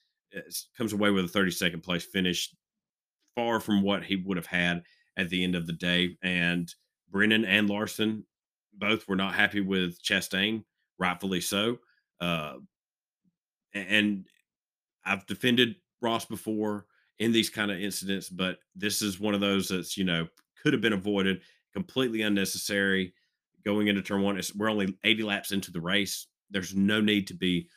comes 0.77 0.93
away 0.93 1.11
with 1.11 1.25
a 1.25 1.39
32nd 1.39 1.83
place 1.83 2.05
finish, 2.05 2.55
far 3.35 3.61
from 3.61 3.83
what 3.83 4.05
he 4.05 4.17
would 4.17 4.37
have 4.37 4.47
had 4.47 4.83
at 5.17 5.29
the 5.29 5.45
end 5.45 5.55
of 5.55 5.67
the 5.67 5.73
day. 5.73 6.17
And 6.23 6.73
Brennan 7.11 7.45
and 7.45 7.69
Larson 7.69 8.25
both 8.73 9.09
were 9.09 9.17
not 9.17 9.35
happy 9.35 9.61
with 9.61 10.03
Chastain, 10.03 10.65
rightfully 10.99 11.41
so. 11.41 11.79
Uh, 12.21 12.55
and 13.75 14.27
I've 15.05 15.27
defended 15.27 15.77
Ross 16.01 16.25
before 16.25 16.87
in 17.19 17.33
these 17.33 17.51
kind 17.51 17.71
of 17.71 17.81
incidents, 17.81 18.29
but 18.29 18.59
this 18.75 19.03
is 19.03 19.21
one 19.21 19.35
of 19.35 19.41
those 19.41 19.69
that's 19.69 19.97
you 19.97 20.05
know 20.05 20.27
could 20.63 20.73
have 20.73 20.83
been 20.83 20.93
avoided, 20.93 21.41
completely 21.73 22.23
unnecessary. 22.23 23.15
Going 23.65 23.89
into 23.89 24.03
turn 24.03 24.23
one, 24.23 24.41
we're 24.57 24.71
only 24.71 24.95
80 25.05 25.23
laps 25.23 25.53
into 25.53 25.71
the 25.71 25.81
race. 25.81 26.27
There's 26.51 26.75
no 26.75 27.01
need 27.01 27.27
to 27.29 27.35
be 27.35 27.69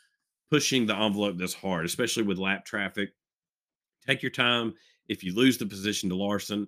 pushing 0.50 0.86
the 0.86 0.94
envelope 0.94 1.38
this 1.38 1.54
hard, 1.54 1.86
especially 1.86 2.24
with 2.24 2.38
lap 2.38 2.64
traffic. 2.64 3.10
Take 4.06 4.22
your 4.22 4.30
time. 4.30 4.74
If 5.08 5.24
you 5.24 5.34
lose 5.34 5.58
the 5.58 5.66
position 5.66 6.08
to 6.10 6.16
Larson, 6.16 6.66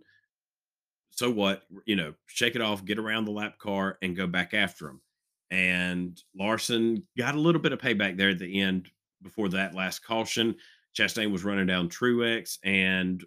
so 1.11 1.31
what? 1.31 1.63
You 1.85 1.97
know, 1.97 2.15
shake 2.27 2.57
it 2.57 2.63
off, 2.63 2.85
get 2.85 2.99
around 2.99 3.25
the 3.25 3.33
lap 3.33 3.59
car, 3.59 3.99
and 4.01 4.17
go 4.17 4.27
back 4.27 4.55
after 4.55 4.89
him. 4.89 5.01
And 5.51 6.21
Larson 6.39 7.03
got 7.19 7.35
a 7.35 7.41
little 7.41 7.61
bit 7.61 7.73
of 7.73 7.81
payback 7.81 8.17
there 8.17 8.31
at 8.31 8.39
the 8.39 8.61
end 8.61 8.91
before 9.23 9.49
that 9.51 9.75
last 9.75 10.05
caution. 10.05 10.55
Chastain 10.97 11.33
was 11.33 11.45
running 11.45 11.67
down 11.67 11.89
Truex 11.89 12.59
and 12.65 13.25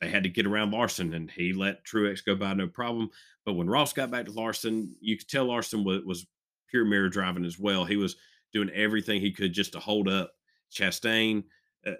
they 0.00 0.08
had 0.08 0.22
to 0.22 0.28
get 0.28 0.46
around 0.46 0.70
Larson 0.70 1.14
and 1.14 1.30
he 1.30 1.52
let 1.52 1.84
Truex 1.84 2.24
go 2.24 2.34
by 2.34 2.54
no 2.54 2.68
problem. 2.68 3.10
But 3.44 3.54
when 3.54 3.68
Ross 3.68 3.92
got 3.92 4.10
back 4.10 4.26
to 4.26 4.32
Larson, 4.32 4.94
you 5.00 5.16
could 5.16 5.28
tell 5.28 5.46
Larson 5.46 5.84
was, 5.84 6.02
was 6.04 6.26
pure 6.70 6.84
mirror 6.84 7.08
driving 7.08 7.44
as 7.44 7.58
well. 7.58 7.84
He 7.84 7.96
was 7.96 8.16
doing 8.52 8.70
everything 8.70 9.20
he 9.20 9.32
could 9.32 9.52
just 9.52 9.72
to 9.72 9.80
hold 9.80 10.08
up 10.08 10.32
Chastain, 10.72 11.44
uh, 11.86 11.92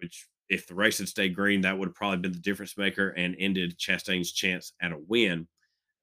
which 0.00 0.26
if 0.48 0.66
the 0.66 0.74
race 0.74 0.98
had 0.98 1.08
stayed 1.08 1.34
green, 1.34 1.60
that 1.62 1.78
would 1.78 1.88
have 1.88 1.94
probably 1.94 2.18
been 2.18 2.32
the 2.32 2.38
difference 2.38 2.76
maker 2.76 3.10
and 3.10 3.36
ended 3.38 3.78
Chastain's 3.78 4.32
chance 4.32 4.72
at 4.80 4.92
a 4.92 4.98
win. 5.08 5.48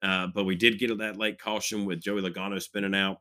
Uh, 0.02 0.28
but 0.28 0.44
we 0.44 0.56
did 0.56 0.80
get 0.80 0.98
that 0.98 1.18
late 1.18 1.40
caution 1.40 1.86
with 1.86 2.02
Joey 2.02 2.22
Logano 2.22 2.62
spinning 2.62 2.96
out, 2.96 3.18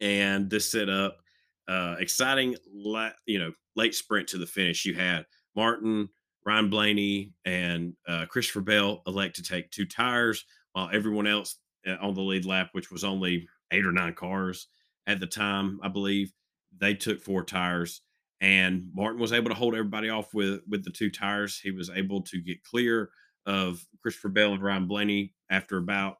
and 0.00 0.50
this 0.50 0.70
set 0.70 0.90
up 0.90 1.18
uh, 1.66 1.96
exciting, 1.98 2.56
la- 2.72 3.10
you 3.26 3.38
know, 3.38 3.52
late 3.74 3.94
sprint 3.94 4.28
to 4.28 4.38
the 4.38 4.46
finish. 4.46 4.84
You 4.84 4.94
had 4.94 5.24
Martin, 5.56 6.08
Ryan 6.44 6.68
Blaney, 6.68 7.32
and 7.44 7.94
uh, 8.06 8.26
Christopher 8.26 8.60
Bell 8.60 9.02
elect 9.06 9.36
to 9.36 9.42
take 9.42 9.70
two 9.70 9.86
tires, 9.86 10.44
while 10.72 10.90
everyone 10.92 11.26
else 11.26 11.56
uh, 11.86 11.96
on 12.02 12.14
the 12.14 12.20
lead 12.20 12.44
lap, 12.44 12.68
which 12.72 12.90
was 12.90 13.02
only 13.02 13.48
eight 13.70 13.86
or 13.86 13.92
nine 13.92 14.14
cars 14.14 14.68
at 15.06 15.20
the 15.20 15.26
time, 15.26 15.80
I 15.82 15.88
believe, 15.88 16.32
they 16.76 16.94
took 16.94 17.20
four 17.20 17.42
tires. 17.42 18.02
And 18.40 18.90
Martin 18.94 19.20
was 19.20 19.32
able 19.32 19.48
to 19.48 19.56
hold 19.56 19.74
everybody 19.74 20.10
off 20.10 20.32
with 20.32 20.60
with 20.68 20.84
the 20.84 20.90
two 20.90 21.10
tires. 21.10 21.58
He 21.58 21.70
was 21.70 21.90
able 21.90 22.22
to 22.22 22.40
get 22.40 22.62
clear 22.62 23.10
of 23.46 23.84
Christopher 24.00 24.28
Bell 24.28 24.52
and 24.52 24.62
Ryan 24.62 24.86
Blaney 24.86 25.34
after 25.50 25.78
about 25.78 26.16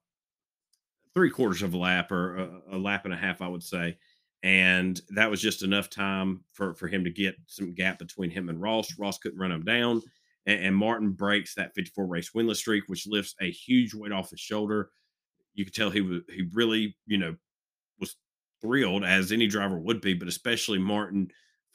three 1.14 1.30
quarters 1.30 1.62
of 1.62 1.74
a 1.74 1.78
lap 1.78 2.10
or 2.10 2.36
a, 2.36 2.76
a 2.76 2.78
lap 2.78 3.04
and 3.04 3.14
a 3.14 3.16
half, 3.16 3.40
I 3.42 3.48
would 3.48 3.62
say 3.62 3.96
and 4.42 5.00
that 5.10 5.30
was 5.30 5.40
just 5.40 5.62
enough 5.62 5.90
time 5.90 6.44
for 6.52 6.74
for 6.74 6.86
him 6.86 7.04
to 7.04 7.10
get 7.10 7.36
some 7.46 7.74
gap 7.74 7.98
between 7.98 8.30
him 8.30 8.48
and 8.48 8.60
Ross. 8.60 8.98
Ross 8.98 9.18
couldn't 9.18 9.38
run 9.38 9.50
him 9.50 9.64
down, 9.64 10.00
and, 10.46 10.64
and, 10.66 10.76
Martin 10.76 11.10
breaks 11.10 11.54
that 11.54 11.74
54 11.74 12.06
race 12.06 12.30
winless 12.34 12.56
streak, 12.56 12.84
which 12.86 13.06
lifts 13.06 13.34
a 13.40 13.50
huge 13.50 13.94
weight 13.94 14.12
off 14.12 14.30
his 14.30 14.40
shoulder. 14.40 14.90
You 15.54 15.64
could 15.64 15.74
tell 15.74 15.90
he 15.90 16.02
was 16.02 16.20
he 16.28 16.48
really 16.52 16.96
you 17.06 17.18
know 17.18 17.34
was 17.98 18.14
thrilled 18.60 19.04
as 19.04 19.32
any 19.32 19.48
driver 19.48 19.78
would 19.78 20.00
be, 20.00 20.14
but 20.14 20.28
especially 20.28 20.78
Martin 20.78 21.28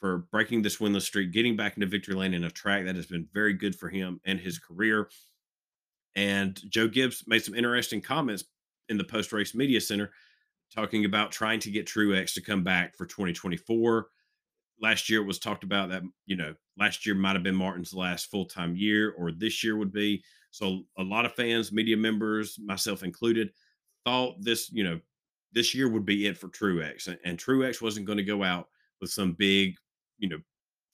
for 0.04 0.18
breaking 0.30 0.60
this 0.60 0.76
winless 0.76 1.00
streak, 1.00 1.32
getting 1.32 1.56
back 1.56 1.78
into 1.78 1.86
victory 1.86 2.14
lane 2.14 2.34
in 2.34 2.44
a 2.44 2.50
track 2.50 2.84
that 2.84 2.94
has 2.94 3.06
been 3.06 3.26
very 3.32 3.54
good 3.54 3.74
for 3.74 3.88
him 3.88 4.20
and 4.26 4.38
his 4.38 4.58
career. 4.58 5.08
And 6.14 6.60
Joe 6.68 6.88
Gibbs 6.88 7.24
made 7.26 7.42
some 7.42 7.54
interesting 7.54 8.02
comments 8.02 8.44
in 8.90 8.98
the 8.98 9.04
post 9.04 9.32
race 9.32 9.54
media 9.54 9.80
center 9.80 10.10
talking 10.74 11.06
about 11.06 11.32
trying 11.32 11.58
to 11.60 11.70
get 11.70 11.86
Truex 11.86 12.34
to 12.34 12.42
come 12.42 12.62
back 12.62 12.94
for 12.98 13.06
2024. 13.06 14.08
Last 14.78 15.08
year 15.08 15.22
it 15.22 15.26
was 15.26 15.38
talked 15.38 15.64
about 15.64 15.88
that, 15.88 16.02
you 16.26 16.36
know, 16.36 16.54
last 16.76 17.06
year 17.06 17.14
might 17.14 17.32
have 17.32 17.42
been 17.42 17.54
Martin's 17.54 17.94
last 17.94 18.30
full 18.30 18.44
time 18.44 18.76
year, 18.76 19.14
or 19.16 19.32
this 19.32 19.64
year 19.64 19.78
would 19.78 19.90
be. 19.90 20.22
So 20.50 20.82
a 20.98 21.02
lot 21.02 21.24
of 21.24 21.34
fans, 21.34 21.72
media 21.72 21.96
members, 21.96 22.58
myself 22.62 23.04
included, 23.04 23.52
thought 24.04 24.34
this, 24.38 24.70
you 24.70 24.84
know, 24.84 25.00
this 25.54 25.74
year 25.74 25.88
would 25.88 26.04
be 26.04 26.26
it 26.26 26.36
for 26.36 26.48
Truex. 26.48 27.06
And, 27.06 27.16
and 27.24 27.38
Truex 27.38 27.80
wasn't 27.80 28.04
going 28.04 28.18
to 28.18 28.22
go 28.22 28.44
out 28.44 28.68
with 29.00 29.08
some 29.08 29.32
big, 29.32 29.76
you 30.18 30.28
know, 30.28 30.38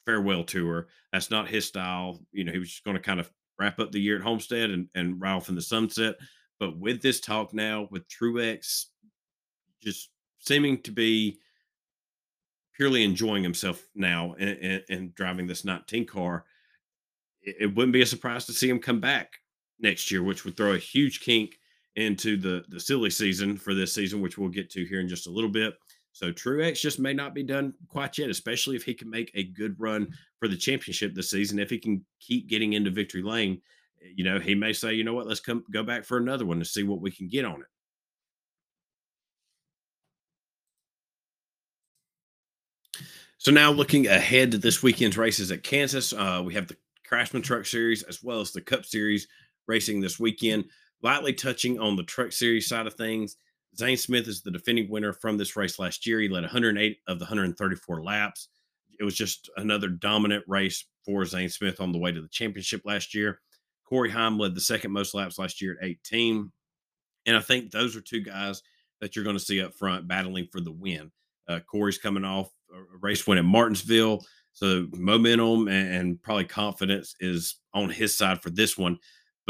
farewell 0.06 0.44
tour. 0.44 0.88
That's 1.12 1.30
not 1.30 1.48
his 1.48 1.66
style. 1.66 2.20
You 2.32 2.44
know, 2.44 2.52
he 2.52 2.58
was 2.58 2.70
just 2.70 2.84
going 2.84 2.96
to 2.96 3.02
kind 3.02 3.20
of 3.20 3.30
wrap 3.58 3.78
up 3.78 3.92
the 3.92 4.00
year 4.00 4.16
at 4.16 4.22
Homestead 4.22 4.70
and, 4.70 4.88
and 4.94 5.22
off 5.24 5.48
in 5.48 5.54
the 5.54 5.62
sunset. 5.62 6.16
But 6.58 6.78
with 6.78 7.00
this 7.02 7.20
talk 7.20 7.54
now 7.54 7.88
with 7.90 8.08
Truex 8.08 8.86
just 9.82 10.10
seeming 10.38 10.80
to 10.82 10.90
be 10.90 11.38
purely 12.80 13.04
enjoying 13.04 13.42
himself 13.42 13.86
now 13.94 14.34
and, 14.38 15.14
driving 15.14 15.46
this 15.46 15.66
19 15.66 16.06
car. 16.06 16.44
It, 17.42 17.56
it 17.60 17.74
wouldn't 17.74 17.92
be 17.92 18.02
a 18.02 18.06
surprise 18.06 18.46
to 18.46 18.52
see 18.52 18.70
him 18.70 18.78
come 18.78 19.00
back 19.00 19.34
next 19.78 20.10
year, 20.10 20.22
which 20.22 20.44
would 20.44 20.56
throw 20.56 20.72
a 20.72 20.78
huge 20.78 21.20
kink 21.20 21.58
into 21.96 22.36
the 22.36 22.64
the 22.68 22.80
silly 22.80 23.10
season 23.10 23.56
for 23.56 23.74
this 23.74 23.92
season, 23.92 24.22
which 24.22 24.38
we'll 24.38 24.48
get 24.48 24.70
to 24.70 24.84
here 24.86 25.00
in 25.00 25.08
just 25.08 25.26
a 25.26 25.30
little 25.30 25.50
bit. 25.50 25.74
So 26.12 26.32
Truex 26.32 26.80
just 26.80 26.98
may 26.98 27.14
not 27.14 27.34
be 27.34 27.42
done 27.42 27.72
quite 27.88 28.18
yet, 28.18 28.30
especially 28.30 28.76
if 28.76 28.84
he 28.84 28.94
can 28.94 29.08
make 29.08 29.30
a 29.34 29.44
good 29.44 29.78
run 29.78 30.12
for 30.38 30.48
the 30.48 30.56
championship 30.56 31.14
this 31.14 31.30
season. 31.30 31.58
If 31.58 31.70
he 31.70 31.78
can 31.78 32.04
keep 32.18 32.48
getting 32.48 32.72
into 32.72 32.90
victory 32.90 33.22
lane, 33.22 33.60
you 34.14 34.24
know, 34.24 34.38
he 34.38 34.54
may 34.54 34.72
say, 34.72 34.94
you 34.94 35.04
know 35.04 35.14
what, 35.14 35.26
let's 35.26 35.40
come 35.40 35.64
go 35.72 35.82
back 35.82 36.04
for 36.04 36.18
another 36.18 36.44
one 36.44 36.58
to 36.58 36.64
see 36.64 36.82
what 36.82 37.00
we 37.00 37.10
can 37.10 37.28
get 37.28 37.44
on 37.44 37.60
it. 37.60 37.66
So 43.38 43.50
now 43.50 43.70
looking 43.70 44.06
ahead 44.06 44.50
to 44.50 44.58
this 44.58 44.82
weekend's 44.82 45.16
races 45.16 45.50
at 45.50 45.62
Kansas, 45.62 46.12
uh, 46.12 46.42
we 46.44 46.52
have 46.52 46.66
the 46.66 46.76
Craftsman 47.06 47.42
Truck 47.42 47.64
Series 47.64 48.02
as 48.02 48.22
well 48.22 48.40
as 48.40 48.52
the 48.52 48.60
Cup 48.60 48.84
Series 48.84 49.28
racing 49.66 50.00
this 50.00 50.20
weekend. 50.20 50.66
Lightly 51.02 51.32
touching 51.32 51.78
on 51.80 51.96
the 51.96 52.02
Truck 52.02 52.32
Series 52.32 52.66
side 52.66 52.86
of 52.86 52.92
things, 52.92 53.36
Zane 53.76 53.96
Smith 53.96 54.28
is 54.28 54.42
the 54.42 54.50
defending 54.50 54.90
winner 54.90 55.12
from 55.12 55.36
this 55.36 55.56
race 55.56 55.78
last 55.78 56.06
year. 56.06 56.20
He 56.20 56.28
led 56.28 56.42
108 56.42 56.98
of 57.06 57.18
the 57.18 57.24
134 57.24 58.02
laps. 58.02 58.48
It 58.98 59.04
was 59.04 59.14
just 59.14 59.48
another 59.56 59.88
dominant 59.88 60.44
race 60.46 60.84
for 61.04 61.24
Zane 61.24 61.48
Smith 61.48 61.80
on 61.80 61.92
the 61.92 61.98
way 61.98 62.12
to 62.12 62.20
the 62.20 62.28
championship 62.28 62.82
last 62.84 63.14
year. 63.14 63.40
Corey 63.84 64.10
Heim 64.10 64.38
led 64.38 64.54
the 64.54 64.60
second 64.60 64.92
most 64.92 65.14
laps 65.14 65.38
last 65.38 65.60
year 65.60 65.76
at 65.80 65.88
18. 65.88 66.50
And 67.26 67.36
I 67.36 67.40
think 67.40 67.70
those 67.70 67.96
are 67.96 68.00
two 68.00 68.20
guys 68.20 68.62
that 69.00 69.16
you're 69.16 69.24
going 69.24 69.36
to 69.36 69.42
see 69.42 69.62
up 69.62 69.74
front 69.74 70.06
battling 70.06 70.48
for 70.52 70.60
the 70.60 70.72
win. 70.72 71.10
Uh, 71.48 71.60
Corey's 71.60 71.98
coming 71.98 72.24
off 72.24 72.50
a 72.72 72.98
race 73.00 73.26
win 73.26 73.38
at 73.38 73.44
Martinsville. 73.44 74.24
So 74.52 74.86
momentum 74.92 75.68
and, 75.68 75.94
and, 75.94 76.22
probably 76.22 76.44
confidence 76.44 77.14
is 77.20 77.56
on 77.72 77.88
his 77.88 78.16
side 78.16 78.42
for 78.42 78.50
this 78.50 78.76
one. 78.76 78.98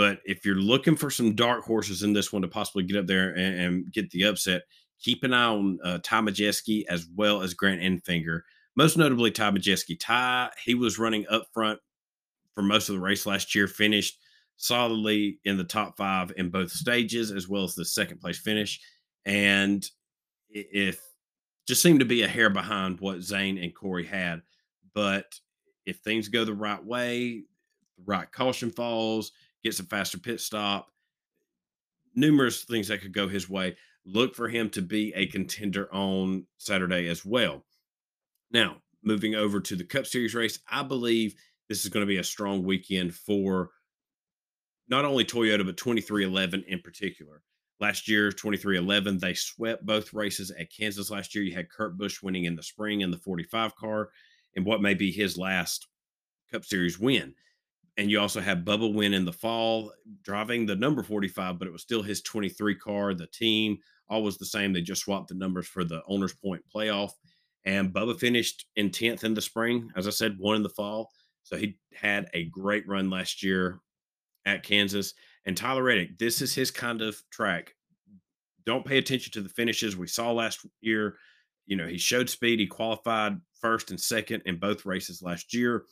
But 0.01 0.21
if 0.25 0.47
you're 0.47 0.55
looking 0.55 0.97
for 0.97 1.11
some 1.11 1.35
dark 1.35 1.63
horses 1.63 2.03
in 2.03 2.15
this 2.15 2.33
one 2.33 2.41
to 2.41 2.49
possibly 2.49 2.85
get 2.85 2.97
up 2.97 3.07
there 3.07 3.35
and, 3.35 3.61
and 3.61 3.93
get 3.93 4.09
the 4.09 4.25
upset, 4.25 4.63
keep 4.99 5.25
an 5.25 5.35
eye 5.35 5.45
on 5.45 5.79
uh, 5.85 5.99
Ty 6.03 6.23
Majeski 6.23 6.85
as 6.89 7.07
well 7.15 7.43
as 7.43 7.53
Grant 7.53 7.83
Enfinger. 7.83 8.41
Most 8.77 8.97
notably, 8.97 9.31
Ty 9.31 9.51
Majeski. 9.51 10.01
Ty, 10.01 10.53
he 10.65 10.75
was 10.75 10.99
running 10.99 11.27
up 11.29 11.49
front 11.53 11.81
for 12.55 12.63
most 12.63 12.89
of 12.89 12.95
the 12.95 13.01
race 13.03 13.27
last 13.27 13.55
year, 13.55 13.67
finished 13.67 14.19
solidly 14.57 15.39
in 15.45 15.59
the 15.59 15.65
top 15.65 15.99
five 15.99 16.33
in 16.39 16.49
both 16.49 16.71
stages, 16.71 17.31
as 17.31 17.47
well 17.47 17.65
as 17.65 17.75
the 17.75 17.85
second 17.85 18.23
place 18.23 18.39
finish. 18.39 18.81
And 19.27 19.87
if 20.49 20.99
just 21.69 21.83
seemed 21.83 22.01
to 22.01 22.07
be 22.07 22.23
a 22.23 22.29
hair 22.29 22.49
behind 22.49 23.01
what 23.01 23.21
Zane 23.21 23.59
and 23.59 23.75
Corey 23.75 24.07
had. 24.07 24.41
But 24.95 25.27
if 25.85 25.99
things 25.99 26.29
go 26.29 26.47
the 26.47 26.55
right 26.55 26.83
way, 26.83 27.45
the 27.99 28.05
right 28.07 28.33
caution 28.33 28.71
falls, 28.71 29.33
gets 29.63 29.81
a 29.81 29.85
faster 29.85 30.19
pit 30.19 30.41
stop, 30.41 30.91
numerous 32.15 32.65
things 32.65 32.89
that 32.89 33.01
could 33.01 33.13
go 33.13 33.29
his 33.29 33.49
way. 33.49 33.77
Look 34.05 34.35
for 34.35 34.49
him 34.49 34.71
to 34.71 34.83
be 34.83 35.13
a 35.15 35.27
contender 35.27 35.93
on 35.93 36.47
Saturday 36.59 37.09
as 37.09 37.25
well. 37.25 37.65
Now, 38.51 38.77
moving 39.03 39.35
over 39.35 39.61
to 39.61 39.77
the 39.77 39.85
Cup 39.85 40.07
Series 40.07 40.35
race, 40.35 40.59
I 40.69 40.83
believe 40.83 41.35
this 41.69 41.85
is 41.85 41.91
going 41.91 42.05
to 42.05 42.09
be 42.09 42.19
a 42.19 42.25
strong 42.25 42.65
weekend 42.65 43.15
for 43.15 43.71
not 44.89 45.05
only 45.05 45.25
Toyota, 45.25 45.65
but 45.65 45.77
2311 45.77 46.65
in 46.67 46.81
particular. 46.81 47.43
Last 47.79 48.09
year, 48.09 48.31
2311, 48.31 49.19
they 49.19 49.33
swept 49.35 49.87
both 49.87 50.13
races 50.13 50.51
at 50.51 50.71
Kansas 50.71 51.11
last 51.11 51.35
year. 51.35 51.45
You 51.45 51.55
had 51.55 51.71
Kurt 51.71 51.97
Busch 51.97 52.23
winning 52.23 52.45
in 52.45 52.57
the 52.57 52.63
spring 52.63 53.01
in 53.01 53.11
the 53.11 53.17
45 53.17 53.75
car 53.77 54.11
and 54.57 54.67
what 54.67 54.83
may 54.83 54.95
be 54.95 55.11
his 55.11 55.39
last 55.39 55.87
Cup 56.51 56.65
Series 56.65 56.99
win 56.99 57.35
and 58.01 58.11
you 58.11 58.19
also 58.19 58.41
have 58.41 58.61
Bubba 58.61 58.91
win 58.91 59.13
in 59.13 59.27
the 59.27 59.33
fall, 59.33 59.93
driving 60.23 60.65
the 60.65 60.75
number 60.75 61.03
45, 61.03 61.59
but 61.59 61.69
it 61.69 61.71
was 61.71 61.83
still 61.83 62.03
his 62.03 62.23
23 62.23 62.75
car. 62.77 63.13
The 63.13 63.27
team 63.27 63.77
always 64.09 64.39
the 64.39 64.47
same. 64.47 64.73
They 64.73 64.81
just 64.81 65.03
swapped 65.03 65.29
the 65.29 65.35
numbers 65.35 65.67
for 65.67 65.85
the 65.85 66.01
owner's 66.09 66.33
point 66.33 66.63
playoff. 66.75 67.11
And 67.67 67.93
Bubba 67.93 68.19
finished 68.19 68.65
in 68.75 68.89
10th 68.89 69.25
in 69.25 69.35
the 69.35 69.43
spring, 69.43 69.91
as 69.97 70.07
I 70.07 70.11
said, 70.11 70.39
won 70.39 70.57
in 70.57 70.63
the 70.63 70.71
fall. 70.71 71.11
So 71.43 71.59
he 71.59 71.77
had 71.93 72.31
a 72.33 72.47
great 72.47 72.89
run 72.89 73.11
last 73.11 73.43
year 73.43 73.81
at 74.47 74.63
Kansas. 74.63 75.13
And 75.45 75.55
Tyler 75.55 75.83
Reddick, 75.83 76.19
this 76.19 76.41
is 76.41 76.55
his 76.55 76.71
kind 76.71 77.03
of 77.03 77.21
track. 77.31 77.75
Don't 78.65 78.87
pay 78.87 78.97
attention 78.97 79.31
to 79.33 79.43
the 79.43 79.51
finishes 79.51 79.95
we 79.95 80.07
saw 80.07 80.33
last 80.33 80.67
year. 80.81 81.17
You 81.67 81.77
know, 81.77 81.87
he 81.87 81.99
showed 81.99 82.31
speed. 82.31 82.61
He 82.61 82.67
qualified 82.67 83.43
first 83.61 83.91
and 83.91 84.01
second 84.01 84.45
in 84.47 84.59
both 84.59 84.87
races 84.87 85.21
last 85.21 85.53
year 85.53 85.85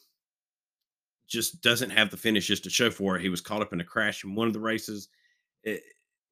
just 1.28 1.60
doesn't 1.62 1.90
have 1.90 2.10
the 2.10 2.16
finishes 2.16 2.60
to 2.60 2.70
show 2.70 2.90
for 2.90 3.16
it. 3.16 3.22
He 3.22 3.28
was 3.28 3.40
caught 3.40 3.62
up 3.62 3.72
in 3.72 3.80
a 3.80 3.84
crash 3.84 4.24
in 4.24 4.34
one 4.34 4.46
of 4.46 4.52
the 4.52 4.60
races. 4.60 5.08
It, 5.62 5.82
eh, 5.84 5.88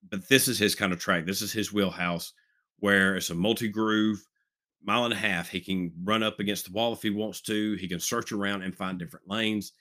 but 0.09 0.29
this 0.29 0.47
is 0.47 0.59
his 0.59 0.75
kind 0.75 0.93
of 0.93 1.01
track. 1.01 1.27
This 1.27 1.43
is 1.43 1.53
his 1.53 1.73
wheelhouse 1.73 2.33
where 2.79 3.17
it's 3.17 3.31
a 3.31 3.35
multi 3.35 3.69
groove 3.69 4.25
mile 4.85 5.05
and 5.05 5.13
a 5.13 5.17
half. 5.17 5.49
He 5.49 5.61
can 5.61 5.93
run 6.05 6.23
up 6.23 6.39
against 6.39 6.67
the 6.67 6.73
wall 6.73 6.93
if 6.93 7.03
he 7.03 7.11
wants 7.11 7.41
to. 7.43 7.75
He 7.75 7.89
can 7.89 7.99
search 7.99 8.33
around 8.33 8.63
and 8.63 8.75
find 8.75 8.99
different 8.99 9.29
lanes. 9.29 9.73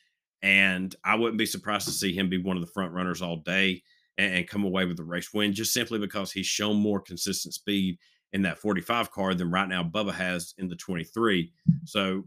And 0.41 0.95
I 1.03 1.15
wouldn't 1.15 1.37
be 1.37 1.45
surprised 1.45 1.85
to 1.85 1.93
see 1.93 2.13
him 2.13 2.29
be 2.29 2.41
one 2.41 2.57
of 2.57 2.61
the 2.61 2.71
front 2.71 2.91
runners 2.91 3.21
all 3.21 3.37
day 3.37 3.83
and, 4.17 4.33
and 4.33 4.47
come 4.47 4.63
away 4.63 4.85
with 4.85 4.97
the 4.97 5.03
race 5.03 5.33
win 5.33 5.53
just 5.53 5.73
simply 5.73 5.99
because 5.99 6.31
he's 6.31 6.45
shown 6.45 6.77
more 6.77 6.99
consistent 6.99 7.53
speed 7.53 7.97
in 8.33 8.41
that 8.41 8.57
45 8.57 9.11
car 9.11 9.33
than 9.33 9.51
right 9.51 9.69
now 9.69 9.83
Bubba 9.83 10.13
has 10.13 10.53
in 10.57 10.67
the 10.67 10.75
23. 10.75 11.51
So 11.85 12.23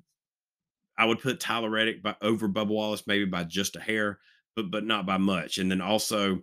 I 0.99 1.05
would 1.05 1.21
put 1.21 1.41
Tyler 1.41 1.71
Reddick 1.71 2.03
by 2.03 2.17
over 2.21 2.49
Bubba 2.49 2.69
Wallace 2.69 3.07
maybe 3.07 3.25
by 3.25 3.45
just 3.45 3.77
a 3.77 3.81
hair, 3.81 4.19
but 4.57 4.71
but 4.71 4.85
not 4.85 5.07
by 5.07 5.17
much. 5.17 5.59
And 5.59 5.71
then 5.71 5.81
also 5.81 6.43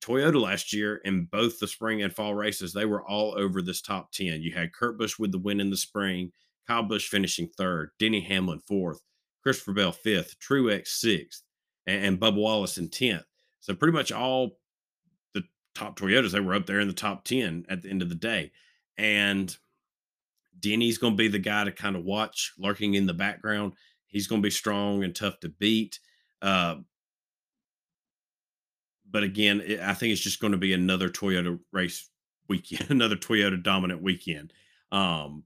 Toyota 0.00 0.40
last 0.40 0.72
year 0.72 0.96
in 1.04 1.24
both 1.24 1.58
the 1.58 1.66
spring 1.66 2.02
and 2.02 2.12
fall 2.12 2.34
races, 2.34 2.72
they 2.72 2.84
were 2.84 3.02
all 3.02 3.34
over 3.36 3.62
this 3.62 3.82
top 3.82 4.12
10. 4.12 4.42
You 4.42 4.52
had 4.52 4.72
Kurt 4.72 4.98
Busch 4.98 5.18
with 5.18 5.32
the 5.32 5.38
win 5.38 5.60
in 5.60 5.70
the 5.70 5.76
spring, 5.76 6.30
Kyle 6.66 6.82
Busch 6.82 7.08
finishing 7.08 7.48
third, 7.56 7.90
Denny 7.98 8.20
Hamlin 8.20 8.60
fourth, 8.68 9.00
Christopher 9.42 9.72
Bell 9.72 9.92
fifth, 9.92 10.36
Truex 10.38 10.88
sixth, 10.88 11.42
and, 11.86 12.04
and 12.04 12.20
Bubba 12.20 12.36
Wallace 12.36 12.78
in 12.78 12.88
10th. 12.88 13.24
So 13.60 13.74
pretty 13.74 13.92
much 13.92 14.12
all 14.12 14.58
the 15.34 15.42
top 15.74 15.98
Toyotas, 15.98 16.32
they 16.32 16.40
were 16.40 16.54
up 16.54 16.66
there 16.66 16.80
in 16.80 16.88
the 16.88 16.94
top 16.94 17.24
10 17.24 17.66
at 17.68 17.82
the 17.82 17.90
end 17.90 18.02
of 18.02 18.08
the 18.08 18.14
day. 18.14 18.52
And 18.96 19.54
Denny's 20.60 20.98
going 20.98 21.14
to 21.14 21.18
be 21.18 21.28
the 21.28 21.38
guy 21.38 21.64
to 21.64 21.72
kind 21.72 21.96
of 21.96 22.04
watch 22.04 22.52
lurking 22.58 22.94
in 22.94 23.06
the 23.06 23.14
background. 23.14 23.74
He's 24.06 24.26
going 24.26 24.42
to 24.42 24.46
be 24.46 24.50
strong 24.50 25.04
and 25.04 25.14
tough 25.14 25.40
to 25.40 25.48
beat. 25.48 25.98
Uh, 26.42 26.76
but 29.10 29.22
again, 29.22 29.62
it, 29.64 29.80
I 29.80 29.94
think 29.94 30.12
it's 30.12 30.20
just 30.20 30.40
going 30.40 30.52
to 30.52 30.58
be 30.58 30.72
another 30.72 31.08
Toyota 31.08 31.58
race 31.72 32.08
weekend, 32.48 32.86
another 32.90 33.16
Toyota 33.16 33.62
dominant 33.62 34.02
weekend. 34.02 34.52
Um, 34.92 35.44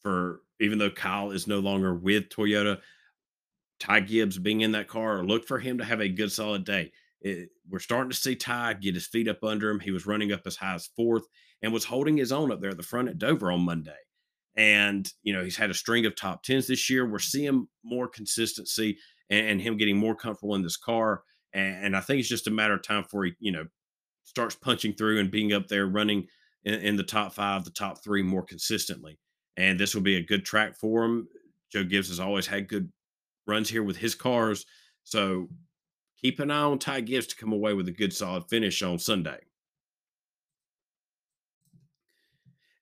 for 0.00 0.40
even 0.60 0.78
though 0.78 0.90
Kyle 0.90 1.30
is 1.30 1.46
no 1.46 1.58
longer 1.58 1.94
with 1.94 2.28
Toyota, 2.28 2.78
Ty 3.80 4.00
Gibbs 4.00 4.38
being 4.38 4.60
in 4.60 4.72
that 4.72 4.88
car, 4.88 5.24
look 5.24 5.46
for 5.46 5.58
him 5.58 5.78
to 5.78 5.84
have 5.84 6.00
a 6.00 6.08
good 6.08 6.30
solid 6.30 6.64
day. 6.64 6.92
It, 7.20 7.50
we're 7.68 7.80
starting 7.80 8.10
to 8.10 8.16
see 8.16 8.36
Ty 8.36 8.74
get 8.74 8.94
his 8.94 9.06
feet 9.06 9.28
up 9.28 9.42
under 9.42 9.70
him. 9.70 9.80
He 9.80 9.90
was 9.90 10.06
running 10.06 10.32
up 10.32 10.42
as 10.46 10.56
high 10.56 10.74
as 10.74 10.88
fourth 10.96 11.24
and 11.62 11.72
was 11.72 11.84
holding 11.84 12.16
his 12.16 12.32
own 12.32 12.52
up 12.52 12.60
there 12.60 12.70
at 12.70 12.76
the 12.76 12.82
front 12.82 13.08
at 13.08 13.18
Dover 13.18 13.50
on 13.50 13.60
Monday. 13.60 13.98
And, 14.56 15.10
you 15.22 15.32
know, 15.32 15.42
he's 15.42 15.56
had 15.56 15.70
a 15.70 15.74
string 15.74 16.04
of 16.04 16.14
top 16.14 16.44
10s 16.44 16.66
this 16.66 16.90
year. 16.90 17.08
We're 17.08 17.18
seeing 17.18 17.68
more 17.82 18.08
consistency 18.08 18.98
and, 19.30 19.46
and 19.46 19.62
him 19.62 19.76
getting 19.76 19.96
more 19.96 20.14
comfortable 20.14 20.54
in 20.54 20.62
this 20.62 20.76
car. 20.76 21.22
And, 21.54 21.86
and, 21.86 21.96
I 21.96 22.00
think 22.00 22.20
it's 22.20 22.28
just 22.28 22.46
a 22.46 22.50
matter 22.50 22.74
of 22.74 22.82
time 22.82 23.02
before 23.02 23.24
he, 23.24 23.32
you 23.38 23.52
know, 23.52 23.66
starts 24.24 24.54
punching 24.54 24.94
through 24.94 25.20
and 25.20 25.30
being 25.30 25.52
up 25.52 25.68
there 25.68 25.86
running 25.86 26.26
in, 26.64 26.74
in 26.74 26.96
the 26.96 27.02
top 27.02 27.32
five, 27.32 27.64
the 27.64 27.70
top 27.70 28.02
three 28.02 28.22
more 28.22 28.42
consistently. 28.42 29.18
And 29.56 29.78
this 29.78 29.94
will 29.94 30.02
be 30.02 30.16
a 30.16 30.22
good 30.22 30.44
track 30.44 30.76
for 30.76 31.04
him. 31.04 31.28
Joe 31.70 31.84
Gibbs 31.84 32.08
has 32.08 32.20
always 32.20 32.46
had 32.46 32.68
good 32.68 32.90
runs 33.46 33.68
here 33.68 33.82
with 33.82 33.96
his 33.96 34.14
cars. 34.14 34.64
So 35.04 35.48
keep 36.20 36.40
an 36.40 36.50
eye 36.50 36.62
on 36.62 36.78
Ty 36.78 37.02
Gibbs 37.02 37.26
to 37.28 37.36
come 37.36 37.52
away 37.52 37.74
with 37.74 37.88
a 37.88 37.92
good 37.92 38.12
solid 38.12 38.44
finish 38.48 38.82
on 38.82 38.98
Sunday. 38.98 39.40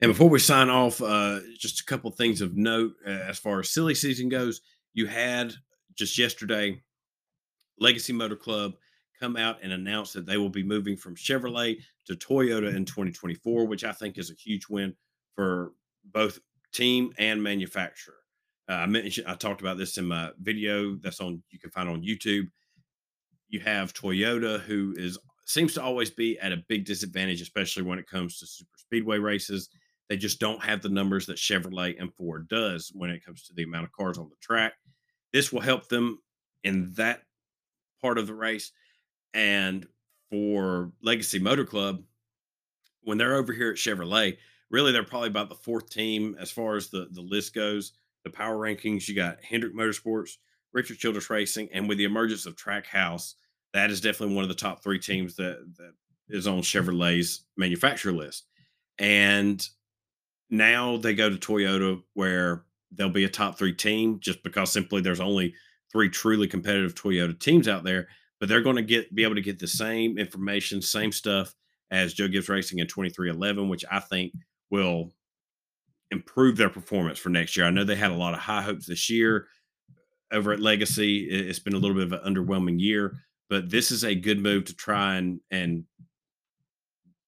And 0.03 0.11
before 0.11 0.31
we 0.31 0.39
sign 0.39 0.71
off, 0.71 1.03
uh, 1.03 1.41
just 1.59 1.81
a 1.81 1.85
couple 1.85 2.11
things 2.11 2.41
of 2.41 2.57
note 2.57 2.95
uh, 3.07 3.11
as 3.11 3.39
far 3.39 3.61
as 3.61 3.69
silly 3.69 3.95
season 3.95 4.31
goes. 4.31 4.63
You 4.95 5.07
had 5.07 5.53
just 5.95 6.17
yesterday 6.17 6.83
Legacy 7.79 8.15
Motor 8.15 8.37
Club 8.37 8.73
come 9.21 9.37
out 9.37 9.59
and 9.63 9.73
announce 9.73 10.15
that 10.15 10.25
they 10.25 10.39
will 10.39 10.49
be 10.49 10.63
moving 10.63 10.97
from 10.97 11.15
Chevrolet 11.15 11.83
to 12.07 12.15
Toyota 12.15 12.75
in 12.75 12.87
2024, 12.87 13.67
which 13.67 13.85
I 13.85 13.93
think 13.93 14.17
is 14.17 14.31
a 14.31 14.35
huge 14.35 14.69
win 14.71 14.95
for 15.35 15.73
both 16.07 16.39
team 16.73 17.13
and 17.19 17.43
manufacturer. 17.43 18.15
Uh, 18.71 18.75
I 18.75 18.87
mentioned 18.87 19.27
I 19.27 19.35
talked 19.35 19.61
about 19.61 19.77
this 19.77 19.99
in 19.99 20.07
my 20.07 20.31
video 20.41 20.95
that's 20.97 21.21
on 21.21 21.43
you 21.51 21.59
can 21.59 21.71
find 21.71 21.91
on 21.91 22.03
YouTube. 22.03 22.49
You 23.51 23.61
have 23.61 23.93
Toyota, 23.93 24.61
who 24.61 24.95
is 24.97 25.19
seems 25.45 25.75
to 25.75 25.83
always 25.83 26.11
be 26.11 26.39
at 26.39 26.53
a 26.53 26.65
big 26.69 26.87
disadvantage, 26.87 27.43
especially 27.43 27.83
when 27.83 27.99
it 27.99 28.09
comes 28.09 28.39
to 28.39 28.47
super 28.47 28.79
speedway 28.79 29.19
races 29.19 29.69
They 30.11 30.17
just 30.17 30.41
don't 30.41 30.63
have 30.63 30.83
the 30.83 30.89
numbers 30.89 31.27
that 31.27 31.37
Chevrolet 31.37 31.95
and 32.01 32.13
Ford 32.13 32.49
does 32.49 32.91
when 32.93 33.11
it 33.11 33.25
comes 33.25 33.45
to 33.45 33.55
the 33.55 33.63
amount 33.63 33.85
of 33.85 33.93
cars 33.93 34.19
on 34.19 34.29
the 34.29 34.37
track. 34.43 34.73
This 35.33 35.53
will 35.53 35.61
help 35.61 35.89
them 35.89 36.19
in 36.65 36.93
that 36.95 37.23
part 38.03 38.19
of 38.19 38.27
the 38.27 38.35
race. 38.35 38.73
And 39.35 39.87
for 40.29 40.91
Legacy 41.01 41.39
Motor 41.39 41.65
Club, 41.65 42.03
when 43.03 43.19
they're 43.19 43.37
over 43.37 43.53
here 43.53 43.71
at 43.71 43.77
Chevrolet, 43.77 44.37
really 44.69 44.91
they're 44.91 45.05
probably 45.05 45.29
about 45.29 45.49
the 45.49 45.55
fourth 45.55 45.89
team 45.91 46.37
as 46.41 46.51
far 46.51 46.75
as 46.75 46.89
the, 46.89 47.07
the 47.13 47.23
list 47.23 47.55
goes. 47.55 47.93
The 48.25 48.31
power 48.31 48.57
rankings, 48.57 49.07
you 49.07 49.15
got 49.15 49.43
Hendrick 49.45 49.77
Motorsports, 49.77 50.39
Richard 50.73 50.99
Childress 50.99 51.31
Racing, 51.31 51.69
and 51.73 51.89
with 51.89 51.99
the 51.99 52.05
emergence 52.05 52.47
of 52.47 52.57
Trackhouse, 52.57 53.35
that 53.73 53.91
is 53.91 54.01
definitely 54.01 54.35
one 54.35 54.43
of 54.43 54.49
the 54.49 54.55
top 54.57 54.83
three 54.83 54.99
teams 54.99 55.37
that 55.37 55.65
that 55.79 55.93
is 56.29 56.49
on 56.49 56.63
Chevrolet's 56.63 57.45
manufacturer 57.57 58.13
list. 58.13 58.47
And 58.99 59.65
now 60.51 60.97
they 60.97 61.15
go 61.15 61.31
to 61.31 61.37
Toyota 61.37 62.03
where 62.15 62.65
they'll 62.93 63.09
be 63.09 63.25
a 63.25 63.29
top 63.29 63.57
three 63.57 63.73
team 63.73 64.19
just 64.21 64.43
because 64.43 64.73
simply 64.73 65.01
there's 65.01 65.21
only 65.21 65.55
three 65.93 66.09
truly 66.09 66.47
competitive 66.47 66.95
Toyota 66.95 67.39
teams 67.39 67.69
out 67.69 67.85
there. 67.85 68.09
But 68.39 68.49
they're 68.49 68.63
going 68.63 68.77
to 68.77 68.83
get 68.83 69.15
be 69.15 69.23
able 69.23 69.35
to 69.35 69.43
get 69.43 69.59
the 69.59 69.69
same 69.69 70.19
information, 70.19 70.81
same 70.81 71.13
stuff 71.13 71.55
as 71.91 72.15
Joe 72.15 72.29
Gibbs 72.29 72.49
Racing 72.49 72.79
in 72.79 72.87
2311, 72.87 73.69
which 73.69 73.85
I 73.91 74.01
think 74.01 74.33
will 74.71 75.13
improve 76.11 76.57
their 76.57 76.71
performance 76.71 77.19
for 77.19 77.29
next 77.29 77.57
year. 77.57 77.67
I 77.67 77.71
know 77.71 77.85
they 77.85 77.97
had 77.97 78.11
a 78.11 78.17
lot 78.17 78.35
of 78.35 78.41
high 78.41 78.63
hopes 78.63 78.87
this 78.87 79.11
year 79.11 79.47
over 80.33 80.53
at 80.53 80.61
Legacy. 80.61 81.29
It's 81.29 81.59
been 81.59 81.75
a 81.75 81.79
little 81.79 81.97
bit 81.97 82.13
of 82.13 82.13
an 82.13 82.35
underwhelming 82.35 82.81
year, 82.81 83.19
but 83.51 83.69
this 83.69 83.91
is 83.91 84.05
a 84.05 84.15
good 84.15 84.41
move 84.41 84.65
to 84.67 84.75
try 84.75 85.17
and 85.17 85.41
and 85.51 85.85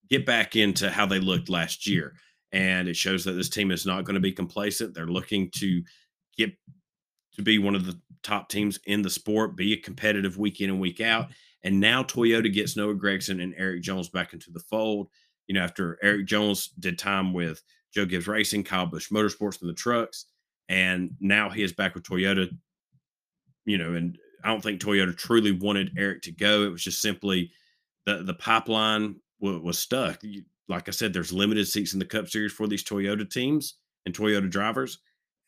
get 0.08 0.24
back 0.26 0.56
into 0.56 0.90
how 0.90 1.06
they 1.06 1.20
looked 1.20 1.48
last 1.48 1.86
year. 1.86 2.14
And 2.52 2.88
it 2.88 2.96
shows 2.96 3.24
that 3.24 3.32
this 3.32 3.48
team 3.48 3.70
is 3.70 3.86
not 3.86 4.04
going 4.04 4.14
to 4.14 4.20
be 4.20 4.32
complacent. 4.32 4.94
They're 4.94 5.06
looking 5.06 5.50
to 5.56 5.82
get 6.36 6.52
to 7.34 7.42
be 7.42 7.58
one 7.58 7.74
of 7.74 7.86
the 7.86 7.98
top 8.22 8.48
teams 8.48 8.78
in 8.86 9.02
the 9.02 9.10
sport, 9.10 9.56
be 9.56 9.72
a 9.72 9.78
competitive 9.78 10.38
week 10.38 10.60
in 10.60 10.70
and 10.70 10.80
week 10.80 11.00
out. 11.00 11.28
And 11.64 11.80
now 11.80 12.02
Toyota 12.02 12.52
gets 12.52 12.76
Noah 12.76 12.94
Gragson 12.94 13.42
and 13.42 13.54
Eric 13.56 13.82
Jones 13.82 14.08
back 14.08 14.32
into 14.32 14.50
the 14.50 14.60
fold. 14.60 15.08
You 15.46 15.54
know, 15.54 15.62
after 15.62 15.98
Eric 16.02 16.26
Jones 16.26 16.68
did 16.78 16.98
time 16.98 17.32
with 17.32 17.62
Joe 17.92 18.04
Gibbs 18.04 18.28
Racing, 18.28 18.64
Kyle 18.64 18.86
Busch 18.86 19.10
Motorsports, 19.10 19.60
and 19.60 19.68
the 19.68 19.74
trucks, 19.74 20.26
and 20.68 21.10
now 21.20 21.50
he 21.50 21.62
is 21.62 21.72
back 21.72 21.94
with 21.94 22.04
Toyota. 22.04 22.48
You 23.64 23.78
know, 23.78 23.94
and 23.94 24.18
I 24.44 24.48
don't 24.48 24.62
think 24.62 24.80
Toyota 24.80 25.16
truly 25.16 25.52
wanted 25.52 25.92
Eric 25.96 26.22
to 26.22 26.32
go. 26.32 26.64
It 26.64 26.70
was 26.70 26.82
just 26.82 27.02
simply 27.02 27.52
the 28.06 28.22
the 28.22 28.34
pipeline 28.34 29.16
was, 29.40 29.60
was 29.60 29.78
stuck. 29.78 30.20
Like 30.68 30.88
I 30.88 30.92
said, 30.92 31.12
there's 31.12 31.32
limited 31.32 31.66
seats 31.66 31.92
in 31.92 31.98
the 31.98 32.04
Cup 32.04 32.28
Series 32.28 32.52
for 32.52 32.66
these 32.66 32.84
Toyota 32.84 33.28
teams 33.28 33.76
and 34.06 34.14
Toyota 34.14 34.48
drivers, 34.48 34.98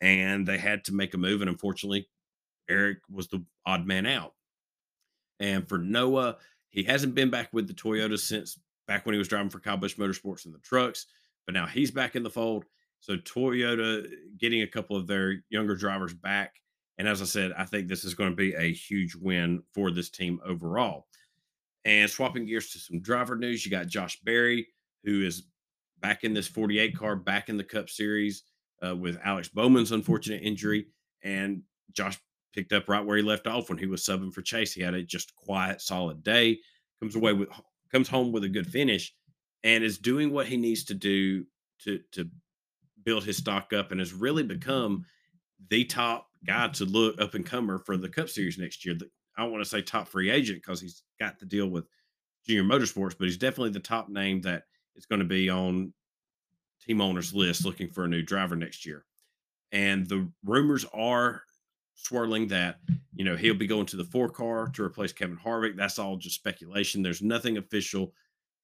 and 0.01 0.47
they 0.47 0.59
had 0.59 0.85
to 0.85 0.95
make 0.95 1.15
a 1.15 1.19
move. 1.19 1.41
And 1.41 1.51
unfortunately, 1.51 2.09
Eric 2.69 2.99
was 3.11 3.29
the 3.29 3.45
odd 3.67 3.87
man 3.87 4.07
out. 4.07 4.35
And 5.41 5.69
for 5.69 5.79
Noah, 5.79 6.37
he 6.71 6.83
hasn't 6.83 7.15
been 7.15 7.31
back 7.31 7.53
with 7.53 7.69
the 7.69 7.75
Toyota 7.75 8.19
since 8.19 8.59
back 8.87 9.07
when 9.07 9.15
he 9.15 9.19
was 9.19 9.29
driving 9.29 9.51
for 9.51 9.61
Kyle 9.61 9.77
Busch 9.77 9.97
Motorsports 9.97 10.47
in 10.47 10.53
the 10.53 10.59
trucks, 10.59 11.07
but 11.47 11.55
now 11.55 11.67
he's 11.67 11.91
back 11.91 12.17
in 12.17 12.23
the 12.23 12.31
fold. 12.31 12.65
So 13.01 13.17
Toyota 13.17 14.07
getting 14.39 14.63
a 14.63 14.67
couple 14.67 14.97
of 14.97 15.07
their 15.07 15.43
younger 15.51 15.77
drivers 15.77 16.15
back. 16.15 16.55
And 16.99 17.09
as 17.09 17.21
I 17.21 17.27
said, 17.27 17.53
I 17.57 17.65
think 17.65 17.89
this 17.89 18.05
is 18.05 18.15
going 18.15 18.31
to 18.31 18.37
be 18.37 18.55
a 18.55 18.73
huge 18.73 19.15
win 19.15 19.63
for 19.73 19.91
this 19.91 20.11
team 20.11 20.41
overall. 20.45 21.07
And 21.85 22.09
swapping 22.11 22.47
gears 22.47 22.71
to 22.71 22.79
some 22.79 23.01
driver 23.01 23.37
news, 23.37 23.65
you 23.65 23.71
got 23.71 23.89
Josh 23.89 24.21
Berry, 24.23 24.69
who 25.05 25.23
is 25.23 25.45
back 26.01 26.25
in 26.25 26.35
this 26.35 26.49
48 26.49 26.97
car, 26.97 27.17
back 27.17 27.49
in 27.49 27.57
the 27.57 27.65
Cup 27.65 27.89
Series 27.89 28.45
uh, 28.85 28.95
with 28.95 29.19
Alex 29.25 29.49
Bowman's 29.49 29.93
unfortunate 29.93 30.43
injury. 30.43 30.87
And 31.23 31.63
Josh 31.93 32.19
picked 32.55 32.73
up 32.73 32.89
right 32.89 33.05
where 33.05 33.17
he 33.17 33.23
left 33.23 33.47
off 33.47 33.69
when 33.69 33.79
he 33.79 33.87
was 33.87 34.05
subbing 34.05 34.33
for 34.33 34.43
Chase. 34.43 34.73
He 34.73 34.83
had 34.83 34.95
a 34.95 35.03
just 35.03 35.35
quiet, 35.37 35.81
solid 35.81 36.23
day. 36.23 36.59
Comes 37.01 37.17
away 37.17 37.33
with 37.33 37.49
comes 37.91 38.09
home 38.09 38.33
with 38.33 38.45
a 38.45 38.49
good 38.49 38.67
finish, 38.67 39.15
and 39.63 39.85
is 39.85 39.99
doing 39.99 40.33
what 40.33 40.47
he 40.47 40.57
needs 40.57 40.85
to 40.85 40.95
do 40.95 41.45
to 41.81 42.01
to 42.13 42.29
build 43.05 43.25
his 43.25 43.37
stock 43.37 43.73
up, 43.73 43.91
and 43.91 44.01
has 44.01 44.13
really 44.13 44.43
become 44.43 45.05
the 45.71 45.85
top 45.85 46.29
guy 46.47 46.69
to 46.69 46.85
look 46.85 47.21
up 47.21 47.35
and 47.35 47.47
comer 47.47 47.79
for 47.79 47.97
the 47.97 48.09
Cup 48.09 48.29
Series 48.29 48.59
next 48.59 48.85
year. 48.85 48.97
I 49.37 49.43
don't 49.43 49.53
want 49.53 49.65
to 49.65 49.69
say 49.69 49.83
top 49.83 50.09
free 50.09 50.31
agent 50.31 50.63
because 50.63 50.81
he's 50.81 51.03
got 51.19 51.39
the 51.39 51.47
deal 51.47 51.67
with 51.67 51.87
Junior 52.47 52.63
Motorsports, 52.63 53.17
but 53.19 53.27
he's 53.27 53.39
definitely 53.39 53.71
the 53.71 53.81
top 53.81 54.09
name 54.09 54.41
that 54.43 54.65
is 54.97 55.07
going 55.07 55.21
to 55.21 55.25
be 55.25 55.51
on 55.51 55.93
team 56.85 57.01
owners' 57.01 57.35
list 57.35 57.65
looking 57.65 57.89
for 57.89 58.05
a 58.05 58.09
new 58.09 58.23
driver 58.23 58.57
next 58.57 58.85
year. 58.85 59.05
And 59.73 60.07
the 60.07 60.29
rumors 60.45 60.85
are 60.93 61.43
swirling 61.95 62.49
that 62.49 62.79
you 63.15 63.25
know 63.25 63.37
he'll 63.37 63.55
be 63.55 63.67
going 63.67 63.87
to 63.87 63.97
the 63.97 64.05
four 64.05 64.29
car 64.29 64.69
to 64.75 64.83
replace 64.83 65.13
Kevin 65.13 65.37
Harvick. 65.37 65.77
That's 65.77 65.99
all 65.99 66.17
just 66.17 66.37
speculation. 66.37 67.03
There's 67.03 67.23
nothing 67.23 67.57
official 67.57 68.13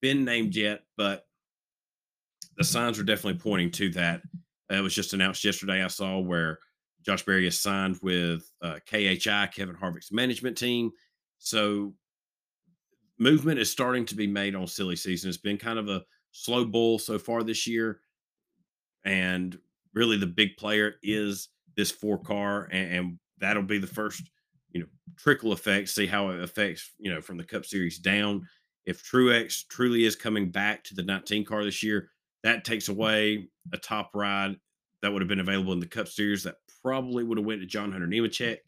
been 0.00 0.24
named 0.24 0.56
yet, 0.56 0.82
but 0.96 1.26
the 2.56 2.64
signs 2.64 2.98
are 2.98 3.04
definitely 3.04 3.40
pointing 3.40 3.70
to 3.72 3.90
that. 3.90 4.22
It 4.70 4.80
was 4.82 4.94
just 4.94 5.12
announced 5.12 5.44
yesterday. 5.44 5.82
I 5.82 5.88
saw 5.88 6.18
where 6.18 6.58
Josh 7.02 7.24
Berry 7.24 7.46
is 7.46 7.58
signed 7.58 7.98
with 8.02 8.50
uh, 8.62 8.78
KHI, 8.86 9.48
Kevin 9.54 9.76
Harvick's 9.76 10.12
management 10.12 10.56
team. 10.56 10.90
So 11.38 11.94
movement 13.18 13.58
is 13.58 13.70
starting 13.70 14.04
to 14.06 14.14
be 14.14 14.26
made 14.26 14.54
on 14.54 14.66
silly 14.66 14.96
season. 14.96 15.28
It's 15.28 15.38
been 15.38 15.58
kind 15.58 15.78
of 15.78 15.88
a 15.88 16.02
slow 16.32 16.64
bull 16.64 16.98
so 16.98 17.18
far 17.18 17.42
this 17.42 17.66
year, 17.66 18.00
and 19.04 19.58
really 19.94 20.16
the 20.16 20.26
big 20.26 20.56
player 20.56 20.94
is 21.02 21.48
this 21.76 21.90
four 21.90 22.18
car, 22.18 22.68
and, 22.70 22.94
and 22.94 23.18
that'll 23.38 23.62
be 23.62 23.78
the 23.78 23.86
first, 23.86 24.22
you 24.72 24.80
know, 24.80 24.86
trickle 25.16 25.52
effect. 25.52 25.88
See 25.88 26.06
how 26.06 26.30
it 26.30 26.40
affects, 26.40 26.92
you 26.98 27.12
know, 27.12 27.20
from 27.20 27.36
the 27.36 27.44
Cup 27.44 27.64
Series 27.64 27.98
down. 27.98 28.46
If 28.86 29.04
Truex 29.04 29.66
truly 29.68 30.04
is 30.04 30.16
coming 30.16 30.50
back 30.50 30.84
to 30.84 30.94
the 30.94 31.02
19 31.02 31.44
car 31.44 31.64
this 31.64 31.82
year, 31.82 32.10
that 32.42 32.64
takes 32.64 32.88
away 32.88 33.48
a 33.72 33.76
top 33.76 34.10
ride 34.14 34.56
that 35.02 35.12
would 35.12 35.22
have 35.22 35.28
been 35.28 35.40
available 35.40 35.72
in 35.72 35.80
the 35.80 35.86
Cup 35.86 36.08
Series 36.08 36.42
that 36.44 36.56
probably 36.82 37.24
would 37.24 37.38
have 37.38 37.46
went 37.46 37.60
to 37.60 37.66
John 37.66 37.92
Hunter 37.92 38.06
Nemechek, 38.06 38.58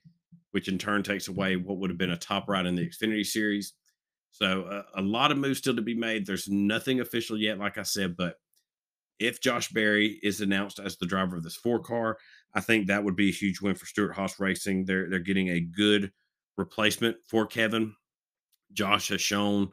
which 0.53 0.69
in 0.69 0.79
turn 0.79 1.03
takes 1.03 1.29
away 1.29 1.57
what 1.57 1.79
would 1.79 1.91
have 1.91 1.99
been 1.99 2.11
a 2.11 2.17
top 2.17 2.49
ride 2.49 2.67
in 2.67 2.75
the 2.75 2.87
Xfinity 2.87 3.25
Series. 3.25 3.73
So 4.33 4.63
uh, 4.63 4.83
a 4.97 5.03
lot 5.03 5.31
of 5.31 5.39
moves 5.39 5.59
still 5.59 5.77
to 5.77 5.83
be 5.83 5.95
made. 5.95 6.27
There's 6.27 6.49
nothing 6.49 7.01
official 7.01 7.39
yet, 7.39 7.59
like 7.59 7.79
I 7.79 7.83
said, 7.83 8.17
but 8.17 8.37
if 9.19 9.41
Josh 9.41 9.69
Berry 9.69 10.19
is 10.23 10.41
announced 10.41 10.81
as 10.81 10.97
the 10.97 11.07
driver 11.07 11.37
of 11.37 11.43
this 11.43 11.55
four 11.55 11.79
car, 11.79 12.19
I 12.55 12.61
think 12.61 12.87
that 12.87 13.05
would 13.05 13.15
be 13.15 13.29
a 13.29 13.33
huge 13.33 13.61
win 13.61 13.75
for 13.75 13.87
Stewart-Haas 13.87 14.41
Racing. 14.41 14.85
They're 14.85 15.09
they're 15.09 15.21
getting 15.21 15.51
a 15.51 15.61
good 15.61 16.11
replacement 16.57 17.17
for 17.29 17.47
Kevin. 17.47 17.95
Josh 18.73 19.09
has 19.09 19.21
shown 19.21 19.71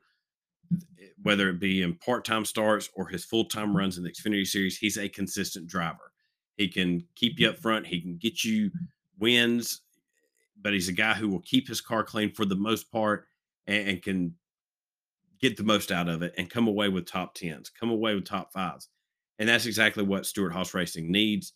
whether 1.24 1.50
it 1.50 1.60
be 1.60 1.82
in 1.82 1.96
part-time 1.96 2.46
starts 2.46 2.90
or 2.94 3.08
his 3.08 3.26
full-time 3.26 3.76
runs 3.76 3.98
in 3.98 4.04
the 4.04 4.12
Xfinity 4.12 4.46
series, 4.46 4.78
he's 4.78 4.98
a 4.98 5.10
consistent 5.10 5.68
driver. 5.68 6.12
He 6.58 6.68
can 6.68 7.04
keep 7.16 7.40
you 7.40 7.50
up 7.50 7.58
front, 7.58 7.88
he 7.88 8.02
can 8.02 8.18
get 8.18 8.44
you 8.44 8.70
wins, 9.18 9.82
but 10.62 10.74
he's 10.74 10.90
a 10.90 10.94
guy 10.94 11.14
who 11.14 11.30
will 11.30 11.42
keep 11.42 11.68
his 11.68 11.82
car 11.82 12.04
clean 12.04 12.32
for 12.32 12.46
the 12.46 12.56
most 12.56 12.92
part 12.92 13.26
and, 13.68 13.90
and 13.90 14.04
can 14.04 14.36
get 15.42 15.58
the 15.58 15.64
most 15.64 15.92
out 15.92 16.10
of 16.10 16.22
it 16.22 16.34
and 16.38 16.50
come 16.50 16.68
away 16.68 16.90
with 16.90 17.06
top 17.06 17.34
tens, 17.34 17.70
come 17.70 17.90
away 17.90 18.16
with 18.16 18.26
top 18.26 18.52
fives. 18.52 18.90
And 19.38 19.48
that's 19.48 19.66
exactly 19.66 20.04
what 20.04 20.26
Stewart-Haas 20.26 20.74
Racing 20.74 21.12
needs. 21.12 21.54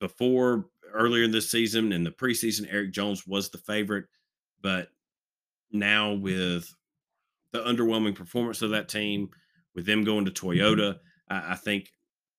Before 0.00 0.66
earlier 0.92 1.24
in 1.24 1.30
this 1.30 1.50
season 1.50 1.92
in 1.92 2.04
the 2.04 2.10
preseason, 2.10 2.66
Eric 2.70 2.92
Jones 2.92 3.26
was 3.26 3.50
the 3.50 3.58
favorite, 3.58 4.06
but 4.62 4.88
now 5.70 6.14
with 6.14 6.72
the 7.52 7.60
underwhelming 7.60 8.14
performance 8.14 8.62
of 8.62 8.70
that 8.70 8.88
team, 8.88 9.28
with 9.74 9.86
them 9.86 10.04
going 10.04 10.24
to 10.24 10.30
mm-hmm. 10.30 10.48
Toyota, 10.48 10.98
I, 11.28 11.52
I 11.52 11.54
think 11.56 11.90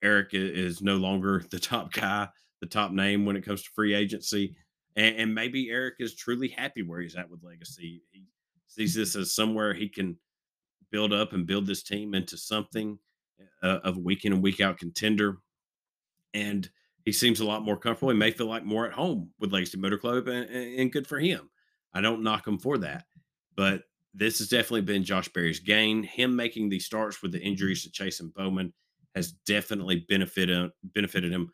Eric 0.01 0.29
is 0.33 0.81
no 0.81 0.97
longer 0.97 1.43
the 1.51 1.59
top 1.59 1.91
guy, 1.91 2.27
the 2.61 2.67
top 2.67 2.91
name 2.91 3.25
when 3.25 3.35
it 3.35 3.45
comes 3.45 3.63
to 3.63 3.69
free 3.75 3.93
agency. 3.93 4.55
And, 4.95 5.15
and, 5.17 5.35
maybe 5.35 5.69
Eric 5.69 5.95
is 5.99 6.15
truly 6.15 6.47
happy 6.47 6.81
where 6.81 7.01
he's 7.01 7.17
at 7.17 7.29
with 7.29 7.43
Legacy. 7.43 8.01
He 8.11 8.23
sees 8.67 8.95
this 8.95 9.17
as 9.17 9.35
somewhere 9.35 9.73
he 9.73 9.89
can 9.89 10.17
build 10.95 11.11
up 11.11 11.33
and 11.33 11.45
build 11.45 11.67
this 11.67 11.83
team 11.83 12.15
into 12.15 12.37
something 12.37 12.97
uh, 13.61 13.79
of 13.83 13.97
a 13.97 13.99
week 13.99 14.23
in 14.23 14.31
and 14.31 14.41
week 14.41 14.61
out 14.61 14.77
contender. 14.77 15.39
And 16.33 16.69
he 17.03 17.11
seems 17.11 17.41
a 17.41 17.45
lot 17.45 17.63
more 17.63 17.75
comfortable. 17.75 18.13
He 18.13 18.17
may 18.17 18.31
feel 18.31 18.47
like 18.47 18.63
more 18.63 18.87
at 18.87 18.93
home 18.93 19.31
with 19.37 19.51
Legacy 19.51 19.77
Motor 19.77 19.97
Club, 19.97 20.29
and, 20.29 20.49
and 20.49 20.93
good 20.93 21.05
for 21.05 21.19
him. 21.19 21.49
I 21.93 21.99
don't 21.99 22.23
knock 22.23 22.47
him 22.47 22.57
for 22.57 22.77
that. 22.77 23.03
But 23.57 23.83
this 24.13 24.37
has 24.39 24.47
definitely 24.47 24.83
been 24.83 25.03
Josh 25.03 25.27
Berry's 25.27 25.59
gain. 25.59 26.01
Him 26.01 26.33
making 26.33 26.69
the 26.69 26.79
starts 26.79 27.21
with 27.21 27.33
the 27.33 27.41
injuries 27.41 27.83
to 27.83 27.91
Chase 27.91 28.21
and 28.21 28.33
Bowman 28.33 28.73
has 29.15 29.33
definitely 29.45 30.05
benefited 30.07 30.71
benefited 30.93 31.33
him, 31.33 31.51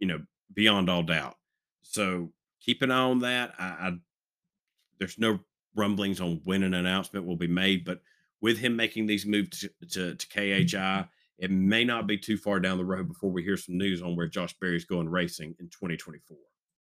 you 0.00 0.06
know, 0.06 0.20
beyond 0.52 0.90
all 0.90 1.02
doubt. 1.02 1.36
So 1.80 2.30
keep 2.60 2.82
an 2.82 2.90
eye 2.90 2.98
on 2.98 3.20
that. 3.20 3.54
I, 3.58 3.64
I 3.64 3.92
there's 4.98 5.18
no 5.18 5.38
rumblings 5.74 6.20
on 6.20 6.42
when 6.44 6.62
an 6.62 6.74
announcement 6.74 7.24
will 7.24 7.36
be 7.36 7.46
made, 7.46 7.86
but 7.86 8.02
with 8.42 8.58
him 8.58 8.76
making 8.76 9.06
these 9.06 9.24
moves 9.24 9.60
to, 9.60 9.70
to, 9.88 10.14
to 10.14 10.28
KHI 10.28 11.08
it 11.42 11.50
may 11.50 11.84
not 11.84 12.06
be 12.06 12.16
too 12.16 12.36
far 12.36 12.60
down 12.60 12.78
the 12.78 12.84
road 12.84 13.08
before 13.08 13.32
we 13.32 13.42
hear 13.42 13.56
some 13.56 13.76
news 13.76 14.00
on 14.00 14.14
where 14.14 14.28
Josh 14.28 14.54
Berry's 14.60 14.84
going 14.84 15.08
racing 15.08 15.56
in 15.58 15.66
2024. 15.70 16.36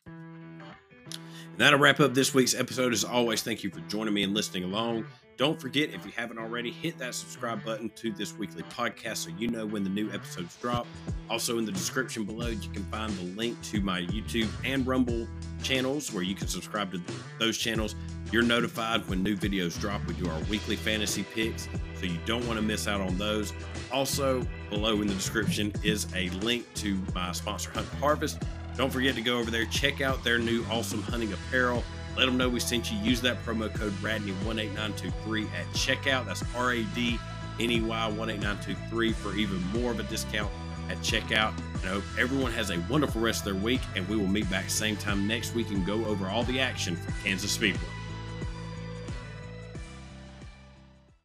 And 0.07 1.59
that'll 1.59 1.79
wrap 1.79 2.01
up 2.01 2.15
this 2.15 2.33
week's 2.33 2.55
episode. 2.55 2.95
As 2.95 3.05
always, 3.05 3.43
thank 3.43 3.63
you 3.63 3.71
for 3.71 3.81
joining 3.81 4.15
me 4.15 4.23
and 4.23 4.33
listening 4.33 4.65
along. 4.65 5.05
Don't 5.37 5.61
forget, 5.61 5.93
if 5.93 6.07
you 6.07 6.13
haven't 6.17 6.39
already, 6.39 6.71
hit 6.71 6.97
that 6.99 7.15
subscribe 7.15 7.63
button 7.63 7.91
to 7.97 8.11
this 8.11 8.39
weekly 8.39 8.63
podcast 8.65 9.19
so 9.19 9.31
you 9.39 9.49
know 9.49 9.67
when 9.67 9.85
the 9.85 9.91
new 9.91 10.11
episodes 10.11 10.57
drop. 10.63 10.87
Also, 11.29 11.59
in 11.59 11.67
the 11.67 11.73
description 11.73 12.25
below, 12.25 12.47
you 12.47 12.71
can 12.71 12.85
find 12.85 13.13
the 13.19 13.25
link 13.39 13.61
to 13.65 13.83
my 13.83 14.01
YouTube 14.03 14.49
and 14.65 14.87
Rumble 14.87 15.29
channels 15.63 16.11
where 16.11 16.23
you 16.23 16.35
can 16.35 16.49
subscribe 16.49 16.91
to 16.93 17.03
those 17.39 17.59
channels. 17.59 17.95
You're 18.33 18.45
notified 18.45 19.07
when 19.11 19.23
new 19.23 19.37
videos 19.37 19.79
drop. 19.79 20.07
We 20.07 20.15
do 20.15 20.27
our 20.31 20.41
weekly 20.45 20.75
fantasy 20.75 21.23
picks, 21.23 21.69
so 22.01 22.07
you 22.07 22.19
don't 22.25 22.47
want 22.47 22.59
to 22.59 22.65
miss 22.65 22.89
out 22.89 23.03
on 23.03 23.19
those. 23.19 23.53
Also, 23.93 24.43
below 24.71 25.03
in 25.03 25.07
the 25.07 25.15
description 25.15 25.71
is 25.85 26.07
a 26.15 26.31
link 26.31 26.65
to 26.77 26.99
my 27.15 27.33
sponsor, 27.33 27.71
Hunt 27.73 27.87
Harvest. 28.01 28.43
Don't 28.75 28.91
forget 28.91 29.15
to 29.15 29.23
go 29.23 29.39
over 29.39 29.51
there, 29.51 29.67
check 29.67 30.01
out 30.01 30.25
their 30.25 30.39
new 30.39 30.65
awesome 30.71 31.03
hunting 31.03 31.33
apparel. 31.35 31.85
Let 32.17 32.27
them 32.27 32.37
know 32.37 32.49
we 32.49 32.61
sent 32.61 32.91
you. 32.91 32.99
Use 32.99 33.21
that 33.23 33.45
promo 33.45 33.73
code 33.73 33.93
RADNEY18923 33.95 35.53
at 35.53 35.67
checkout. 35.75 36.27
That's 36.27 36.43
R 36.55 36.73
A 36.73 36.83
D 36.83 37.19
N 37.61 37.71
E 37.71 37.81
Y 37.81 38.07
18923 38.07 39.13
for 39.13 39.35
even 39.35 39.63
more 39.69 39.91
of 39.91 40.01
a 40.01 40.05
discount 40.05 40.51
at 40.89 40.97
checkout. 40.99 41.53
And 41.83 41.91
I 41.91 41.95
hope 41.95 42.05
everyone 42.19 42.53
has 42.53 42.71
a 42.71 42.79
wonderful 42.89 43.21
rest 43.21 43.47
of 43.47 43.53
their 43.53 43.63
week, 43.63 43.81
and 43.95 44.09
we 44.09 44.17
will 44.17 44.29
meet 44.29 44.49
back 44.49 44.71
same 44.71 44.97
time 44.97 45.27
next 45.27 45.55
week 45.55 45.71
and 45.71 45.85
go 45.85 46.05
over 46.07 46.29
all 46.29 46.45
the 46.45 46.61
action 46.61 46.97
for 46.97 47.13
Kansas 47.23 47.53
Speedway. 47.53 47.81